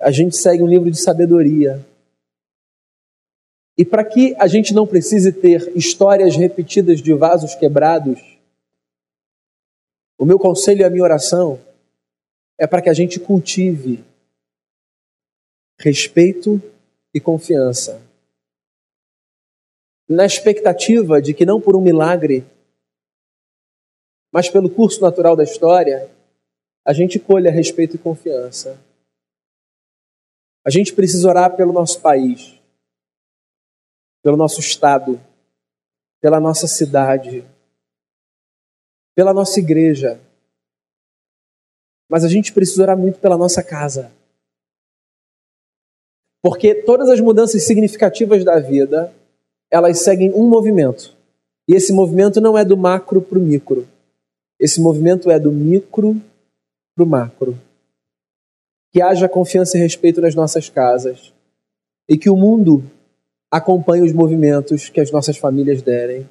A 0.00 0.10
gente 0.10 0.36
segue 0.36 0.62
um 0.62 0.66
livro 0.66 0.90
de 0.90 0.98
sabedoria. 0.98 1.84
E 3.76 3.84
para 3.84 4.04
que 4.04 4.34
a 4.38 4.46
gente 4.46 4.72
não 4.72 4.86
precise 4.86 5.32
ter 5.32 5.76
histórias 5.76 6.36
repetidas 6.36 7.00
de 7.00 7.12
vasos 7.12 7.54
quebrados, 7.54 8.20
o 10.16 10.24
meu 10.24 10.38
conselho 10.38 10.80
e 10.80 10.84
a 10.84 10.90
minha 10.90 11.02
oração 11.02 11.60
é 12.58 12.66
para 12.66 12.80
que 12.80 12.88
a 12.88 12.94
gente 12.94 13.18
cultive 13.18 14.04
respeito 15.78 16.62
e 17.12 17.20
confiança. 17.20 18.00
Na 20.08 20.24
expectativa 20.24 21.20
de 21.20 21.34
que 21.34 21.44
não 21.44 21.60
por 21.60 21.74
um 21.74 21.80
milagre, 21.80 22.46
mas 24.34 24.50
pelo 24.50 24.68
curso 24.68 25.00
natural 25.00 25.36
da 25.36 25.44
história, 25.44 26.10
a 26.84 26.92
gente 26.92 27.20
colha 27.20 27.52
respeito 27.52 27.94
e 27.94 27.98
confiança. 27.98 28.76
A 30.66 30.70
gente 30.70 30.92
precisa 30.92 31.28
orar 31.28 31.54
pelo 31.56 31.72
nosso 31.72 32.00
país 32.00 32.54
pelo 34.24 34.38
nosso 34.38 34.58
estado, 34.58 35.20
pela 36.18 36.40
nossa 36.40 36.66
cidade, 36.66 37.44
pela 39.14 39.34
nossa 39.34 39.60
igreja. 39.60 40.18
Mas 42.08 42.24
a 42.24 42.28
gente 42.28 42.50
precisa 42.50 42.82
orar 42.82 42.96
muito 42.96 43.20
pela 43.20 43.36
nossa 43.36 43.62
casa. 43.62 44.10
Porque 46.42 46.74
todas 46.74 47.10
as 47.10 47.20
mudanças 47.20 47.64
significativas 47.64 48.42
da 48.42 48.58
vida, 48.58 49.14
elas 49.70 50.00
seguem 50.00 50.32
um 50.32 50.48
movimento. 50.48 51.14
E 51.68 51.74
esse 51.74 51.92
movimento 51.92 52.40
não 52.40 52.56
é 52.56 52.64
do 52.64 52.78
macro 52.78 53.20
para 53.20 53.38
o 53.38 53.42
micro. 53.42 53.86
Esse 54.58 54.80
movimento 54.80 55.30
é 55.30 55.38
do 55.38 55.52
micro 55.52 56.20
para 56.94 57.04
o 57.04 57.06
macro. 57.06 57.58
Que 58.92 59.02
haja 59.02 59.28
confiança 59.28 59.76
e 59.76 59.80
respeito 59.80 60.20
nas 60.20 60.34
nossas 60.34 60.68
casas. 60.68 61.32
E 62.08 62.16
que 62.16 62.30
o 62.30 62.36
mundo 62.36 62.84
acompanhe 63.50 64.02
os 64.02 64.12
movimentos 64.12 64.88
que 64.88 65.00
as 65.00 65.10
nossas 65.10 65.36
famílias 65.36 65.80
derem, 65.80 66.28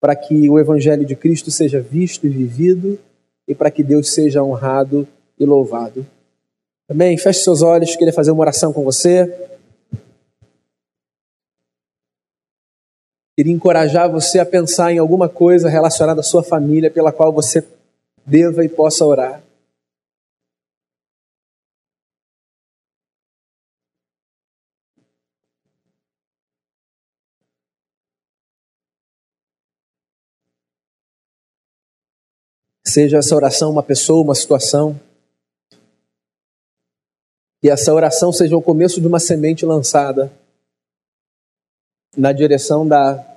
para 0.00 0.16
que 0.16 0.48
o 0.48 0.58
Evangelho 0.58 1.04
de 1.04 1.14
Cristo 1.14 1.50
seja 1.50 1.80
visto 1.80 2.26
e 2.26 2.30
vivido 2.30 2.98
e 3.46 3.54
para 3.54 3.70
que 3.70 3.82
Deus 3.82 4.12
seja 4.12 4.42
honrado 4.42 5.06
e 5.38 5.44
louvado. 5.44 6.06
Amém? 6.88 7.18
Feche 7.18 7.42
seus 7.42 7.62
olhos, 7.62 7.96
queria 7.96 8.12
fazer 8.12 8.30
uma 8.30 8.40
oração 8.40 8.72
com 8.72 8.82
você. 8.84 9.24
Queria 13.36 13.52
encorajar 13.52 14.10
você 14.10 14.38
a 14.38 14.46
pensar 14.46 14.92
em 14.92 14.98
alguma 14.98 15.28
coisa 15.28 15.68
relacionada 15.68 16.20
à 16.20 16.24
sua 16.24 16.42
família 16.42 16.90
pela 16.90 17.12
qual 17.12 17.30
você 17.30 17.62
deva 18.24 18.64
e 18.64 18.68
possa 18.68 19.04
orar. 19.04 19.42
Seja 32.86 33.18
essa 33.18 33.36
oração 33.36 33.70
uma 33.70 33.82
pessoa, 33.82 34.22
uma 34.22 34.34
situação. 34.34 34.98
Que 37.60 37.68
essa 37.68 37.92
oração 37.92 38.32
seja 38.32 38.56
o 38.56 38.62
começo 38.62 38.98
de 38.98 39.06
uma 39.06 39.20
semente 39.20 39.66
lançada 39.66 40.32
na 42.16 42.32
direção 42.32 42.86
da 42.86 43.36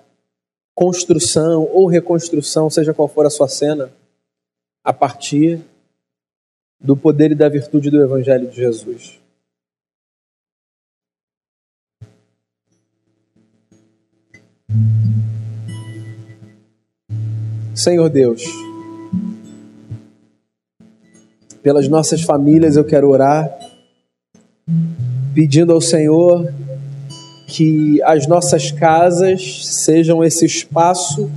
construção 0.74 1.68
ou 1.72 1.88
reconstrução, 1.88 2.70
seja 2.70 2.94
qual 2.94 3.08
for 3.08 3.26
a 3.26 3.30
sua 3.30 3.48
cena, 3.48 3.92
a 4.84 4.94
partir 4.94 5.62
do 6.80 6.96
poder 6.96 7.32
e 7.32 7.36
da 7.36 7.50
virtude 7.50 7.90
do 7.90 8.02
Evangelho 8.02 8.50
de 8.50 8.56
Jesus. 8.56 9.20
Senhor 17.76 18.10
Deus, 18.10 18.44
pelas 21.62 21.88
nossas 21.88 22.22
famílias 22.22 22.76
eu 22.76 22.86
quero 22.86 23.10
orar, 23.10 23.50
pedindo 25.34 25.74
ao 25.74 25.82
Senhor 25.82 26.54
que 27.50 28.00
as 28.04 28.28
nossas 28.28 28.72
casas 28.72 29.66
sejam 29.66 30.24
esse 30.24 30.46
espaço 30.46 31.30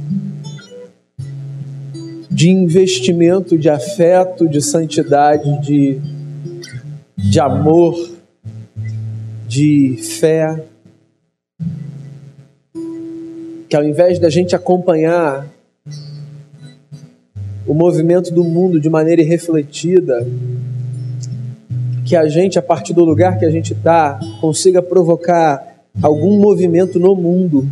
de 2.30 2.50
investimento, 2.50 3.56
de 3.56 3.70
afeto, 3.70 4.46
de 4.46 4.60
santidade, 4.60 5.60
de, 5.62 5.98
de 7.16 7.40
amor, 7.40 7.96
de 9.48 9.96
fé. 10.18 10.62
Que 13.68 13.74
ao 13.74 13.82
invés 13.82 14.18
da 14.18 14.28
gente 14.28 14.54
acompanhar 14.54 15.48
o 17.66 17.72
movimento 17.72 18.30
do 18.34 18.44
mundo 18.44 18.78
de 18.78 18.90
maneira 18.90 19.22
irrefletida, 19.22 20.26
que 22.04 22.14
a 22.14 22.28
gente, 22.28 22.58
a 22.58 22.62
partir 22.62 22.92
do 22.92 23.02
lugar 23.02 23.38
que 23.38 23.46
a 23.46 23.50
gente 23.50 23.72
está, 23.72 24.20
consiga 24.42 24.82
provocar 24.82 25.71
algum 26.00 26.38
movimento 26.38 26.98
no 26.98 27.14
mundo, 27.14 27.66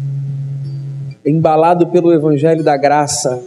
embalado 1.24 1.86
pelo 1.86 2.12
Evangelho 2.12 2.64
da 2.64 2.76
Graça. 2.76 3.42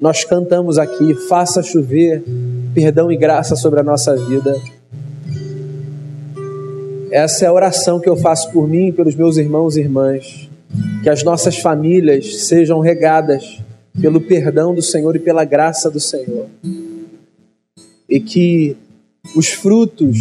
Nós 0.00 0.24
cantamos 0.24 0.78
aqui: 0.78 1.14
faça 1.28 1.62
chover 1.62 2.22
perdão 2.74 3.10
e 3.10 3.16
graça 3.16 3.56
sobre 3.56 3.80
a 3.80 3.82
nossa 3.82 4.14
vida. 4.16 4.54
Essa 7.10 7.46
é 7.46 7.48
a 7.48 7.52
oração 7.52 8.00
que 8.00 8.08
eu 8.08 8.16
faço 8.16 8.50
por 8.50 8.68
mim 8.68 8.88
e 8.88 8.92
pelos 8.92 9.14
meus 9.14 9.36
irmãos 9.36 9.76
e 9.76 9.80
irmãs. 9.80 10.50
Que 11.02 11.08
as 11.08 11.22
nossas 11.22 11.56
famílias 11.56 12.46
sejam 12.46 12.80
regadas 12.80 13.62
pelo 14.00 14.20
perdão 14.20 14.74
do 14.74 14.82
Senhor 14.82 15.16
e 15.16 15.20
pela 15.20 15.44
graça 15.44 15.90
do 15.90 16.00
Senhor. 16.00 16.46
E 18.08 18.20
que 18.20 18.76
os 19.34 19.48
frutos 19.48 20.18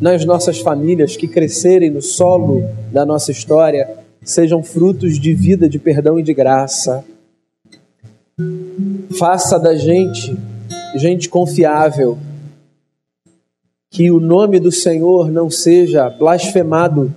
nas 0.00 0.24
nossas 0.24 0.58
famílias 0.58 1.16
que 1.16 1.28
crescerem 1.28 1.90
no 1.90 2.02
solo 2.02 2.62
da 2.90 3.06
nossa 3.06 3.30
história 3.30 3.88
sejam 4.24 4.62
frutos 4.62 5.18
de 5.18 5.34
vida, 5.34 5.68
de 5.68 5.78
perdão 5.78 6.18
e 6.18 6.22
de 6.22 6.34
graça. 6.34 7.04
Faça 9.18 9.58
da 9.58 9.74
gente 9.76 10.36
gente 10.94 11.28
confiável. 11.28 12.18
Que 13.90 14.10
o 14.10 14.18
nome 14.18 14.58
do 14.58 14.72
Senhor 14.72 15.30
não 15.30 15.50
seja 15.50 16.08
blasfemado 16.08 17.12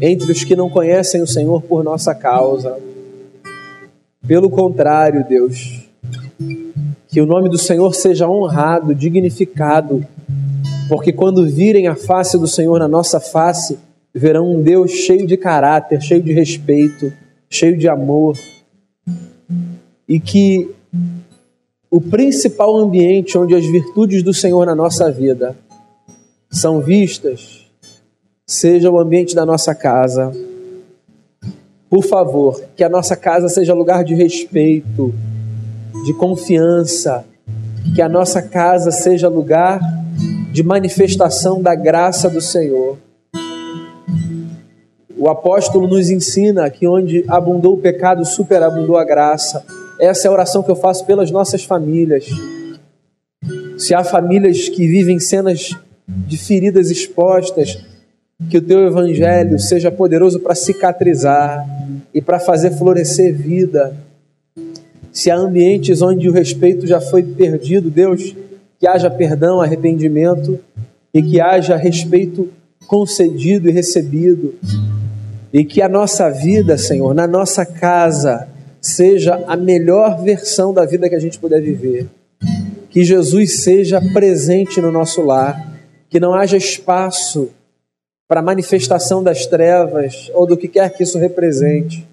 entre 0.00 0.32
os 0.32 0.42
que 0.42 0.56
não 0.56 0.68
conhecem 0.68 1.22
o 1.22 1.26
Senhor 1.26 1.62
por 1.62 1.84
nossa 1.84 2.14
causa. 2.14 2.76
Pelo 4.26 4.50
contrário, 4.50 5.24
Deus, 5.28 5.83
que 7.14 7.20
o 7.20 7.26
nome 7.26 7.48
do 7.48 7.56
Senhor 7.56 7.94
seja 7.94 8.28
honrado, 8.28 8.92
dignificado, 8.92 10.04
porque 10.88 11.12
quando 11.12 11.46
virem 11.46 11.86
a 11.86 11.94
face 11.94 12.36
do 12.36 12.48
Senhor 12.48 12.80
na 12.80 12.88
nossa 12.88 13.20
face, 13.20 13.78
verão 14.12 14.50
um 14.50 14.60
Deus 14.60 14.90
cheio 14.90 15.24
de 15.24 15.36
caráter, 15.36 16.02
cheio 16.02 16.20
de 16.20 16.32
respeito, 16.32 17.12
cheio 17.48 17.78
de 17.78 17.88
amor, 17.88 18.36
e 20.08 20.18
que 20.18 20.68
o 21.88 22.00
principal 22.00 22.76
ambiente 22.76 23.38
onde 23.38 23.54
as 23.54 23.64
virtudes 23.64 24.20
do 24.24 24.34
Senhor 24.34 24.66
na 24.66 24.74
nossa 24.74 25.08
vida 25.08 25.56
são 26.50 26.80
vistas 26.80 27.64
seja 28.44 28.90
o 28.90 28.98
ambiente 28.98 29.36
da 29.36 29.46
nossa 29.46 29.72
casa. 29.72 30.32
Por 31.88 32.02
favor, 32.02 32.60
que 32.76 32.82
a 32.82 32.88
nossa 32.88 33.14
casa 33.14 33.48
seja 33.48 33.72
lugar 33.72 34.02
de 34.02 34.16
respeito, 34.16 35.14
de 36.02 36.12
confiança, 36.14 37.24
que 37.94 38.02
a 38.02 38.08
nossa 38.08 38.42
casa 38.42 38.90
seja 38.90 39.28
lugar 39.28 39.80
de 40.52 40.62
manifestação 40.62 41.62
da 41.62 41.74
graça 41.74 42.28
do 42.28 42.40
Senhor. 42.40 42.98
O 45.16 45.28
apóstolo 45.28 45.86
nos 45.86 46.10
ensina 46.10 46.68
que 46.68 46.86
onde 46.86 47.24
abundou 47.28 47.74
o 47.74 47.80
pecado, 47.80 48.24
superabundou 48.24 48.96
a 48.96 49.04
graça. 49.04 49.64
Essa 50.00 50.26
é 50.26 50.28
a 50.28 50.32
oração 50.32 50.62
que 50.62 50.70
eu 50.70 50.76
faço 50.76 51.06
pelas 51.06 51.30
nossas 51.30 51.64
famílias. 51.64 52.26
Se 53.78 53.94
há 53.94 54.02
famílias 54.02 54.68
que 54.68 54.86
vivem 54.86 55.18
cenas 55.18 55.70
de 56.06 56.36
feridas 56.36 56.90
expostas, 56.90 57.78
que 58.50 58.58
o 58.58 58.62
teu 58.62 58.86
evangelho 58.86 59.58
seja 59.58 59.90
poderoso 59.90 60.40
para 60.40 60.54
cicatrizar 60.54 61.64
e 62.12 62.20
para 62.20 62.38
fazer 62.38 62.72
florescer 62.72 63.34
vida. 63.34 63.96
Se 65.14 65.30
há 65.30 65.36
ambientes 65.36 66.02
onde 66.02 66.28
o 66.28 66.32
respeito 66.32 66.88
já 66.88 67.00
foi 67.00 67.22
perdido, 67.22 67.88
Deus, 67.88 68.34
que 68.80 68.88
haja 68.88 69.08
perdão, 69.08 69.60
arrependimento 69.60 70.58
e 71.14 71.22
que 71.22 71.40
haja 71.40 71.76
respeito 71.76 72.50
concedido 72.88 73.68
e 73.68 73.72
recebido. 73.72 74.56
E 75.52 75.64
que 75.64 75.80
a 75.80 75.88
nossa 75.88 76.28
vida, 76.30 76.76
Senhor, 76.76 77.14
na 77.14 77.28
nossa 77.28 77.64
casa, 77.64 78.48
seja 78.80 79.40
a 79.46 79.56
melhor 79.56 80.20
versão 80.20 80.74
da 80.74 80.84
vida 80.84 81.08
que 81.08 81.14
a 81.14 81.20
gente 81.20 81.38
puder 81.38 81.62
viver. 81.62 82.08
Que 82.90 83.04
Jesus 83.04 83.62
seja 83.62 84.00
presente 84.12 84.80
no 84.80 84.90
nosso 84.90 85.22
lar, 85.22 85.78
que 86.10 86.18
não 86.18 86.34
haja 86.34 86.56
espaço 86.56 87.50
para 88.26 88.42
manifestação 88.42 89.22
das 89.22 89.46
trevas 89.46 90.28
ou 90.34 90.44
do 90.44 90.56
que 90.56 90.66
quer 90.66 90.90
que 90.90 91.04
isso 91.04 91.18
represente, 91.18 92.04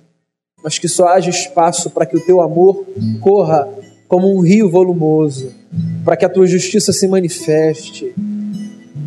mas 0.64 0.78
que 0.78 0.88
só 0.88 1.08
haja 1.08 1.30
espaço 1.30 1.90
para 1.90 2.06
que 2.06 2.16
o 2.16 2.26
teu 2.26 2.42
amor 2.42 2.86
corra 3.20 3.68
como 4.08 4.36
um 4.36 4.42
rio 4.42 4.70
volumoso, 4.70 5.52
para 6.04 6.18
que 6.18 6.26
a 6.26 6.30
tua 6.30 6.46
justiça 6.46 6.92
se 6.92 7.08
manifeste 7.08 8.14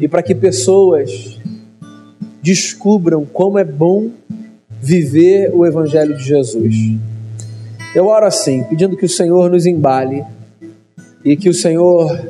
e 0.01 0.09
para 0.09 0.23
que 0.23 0.35
pessoas 0.35 1.39
descubram 2.43 3.25
como 3.25 3.59
é 3.59 3.65
bom 3.65 4.11
viver 4.81 5.51
o 5.55 5.65
Evangelho 5.65 6.17
de 6.17 6.25
Jesus. 6.25 6.75
Eu 7.95 8.07
oro 8.07 8.27
assim, 8.27 8.65
pedindo 8.65 8.97
que 8.97 9.05
o 9.05 9.09
Senhor 9.09 9.51
nos 9.51 9.67
embale 9.67 10.25
e 11.25 11.37
que 11.37 11.49
o 11.49 11.55
Senhor 11.55 12.21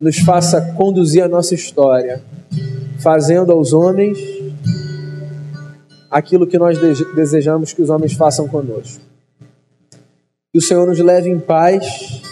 nos 0.00 0.18
faça 0.18 0.60
conduzir 0.76 1.22
a 1.22 1.28
nossa 1.28 1.54
história, 1.54 2.20
fazendo 2.98 3.52
aos 3.52 3.72
homens 3.72 4.18
aquilo 6.12 6.46
que 6.46 6.58
nós 6.58 6.78
desejamos 7.14 7.72
que 7.72 7.80
os 7.80 7.88
homens 7.88 8.12
façam 8.12 8.46
conosco. 8.46 9.02
Que 10.52 10.58
o 10.58 10.62
Senhor 10.62 10.86
nos 10.86 10.98
leve 10.98 11.30
em 11.30 11.38
paz 11.40 12.22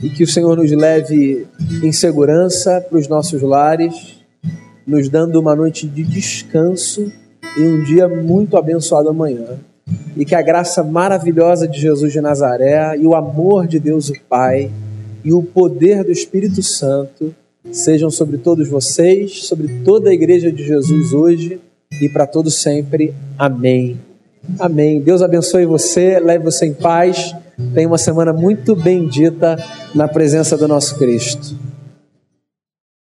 e 0.00 0.08
que 0.08 0.24
o 0.24 0.26
Senhor 0.26 0.56
nos 0.56 0.72
leve 0.72 1.46
em 1.82 1.92
segurança 1.92 2.80
para 2.80 2.98
os 2.98 3.06
nossos 3.06 3.42
lares 3.42 4.22
nos 4.86 5.08
dando 5.08 5.38
uma 5.38 5.54
noite 5.54 5.86
de 5.86 6.02
descanso 6.02 7.12
e 7.56 7.62
um 7.62 7.84
dia 7.84 8.08
muito 8.08 8.56
abençoado 8.56 9.10
amanhã. 9.10 9.60
E 10.16 10.24
que 10.24 10.34
a 10.34 10.42
graça 10.42 10.82
maravilhosa 10.82 11.68
de 11.68 11.78
Jesus 11.78 12.12
de 12.12 12.20
Nazaré 12.20 12.96
e 12.96 13.06
o 13.06 13.14
amor 13.14 13.66
de 13.66 13.78
Deus 13.78 14.08
o 14.08 14.14
Pai 14.28 14.70
e 15.22 15.32
o 15.32 15.42
poder 15.42 16.02
do 16.02 16.10
Espírito 16.10 16.62
Santo 16.62 17.34
sejam 17.70 18.10
sobre 18.10 18.38
todos 18.38 18.68
vocês, 18.68 19.44
sobre 19.44 19.82
toda 19.84 20.10
a 20.10 20.14
igreja 20.14 20.50
de 20.50 20.64
Jesus 20.64 21.12
hoje 21.12 21.60
e 22.00 22.08
para 22.08 22.26
todos 22.26 22.54
sempre. 22.54 23.14
Amém. 23.38 23.98
Amém. 24.58 25.00
Deus 25.00 25.22
abençoe 25.22 25.66
você, 25.66 26.18
leve 26.18 26.44
você 26.44 26.66
em 26.66 26.74
paz. 26.74 27.34
Tenha 27.74 27.86
uma 27.86 27.98
semana 27.98 28.32
muito 28.32 28.74
bendita 28.74 29.56
na 29.94 30.08
presença 30.08 30.56
do 30.56 30.66
nosso 30.66 30.96
Cristo. 30.96 31.56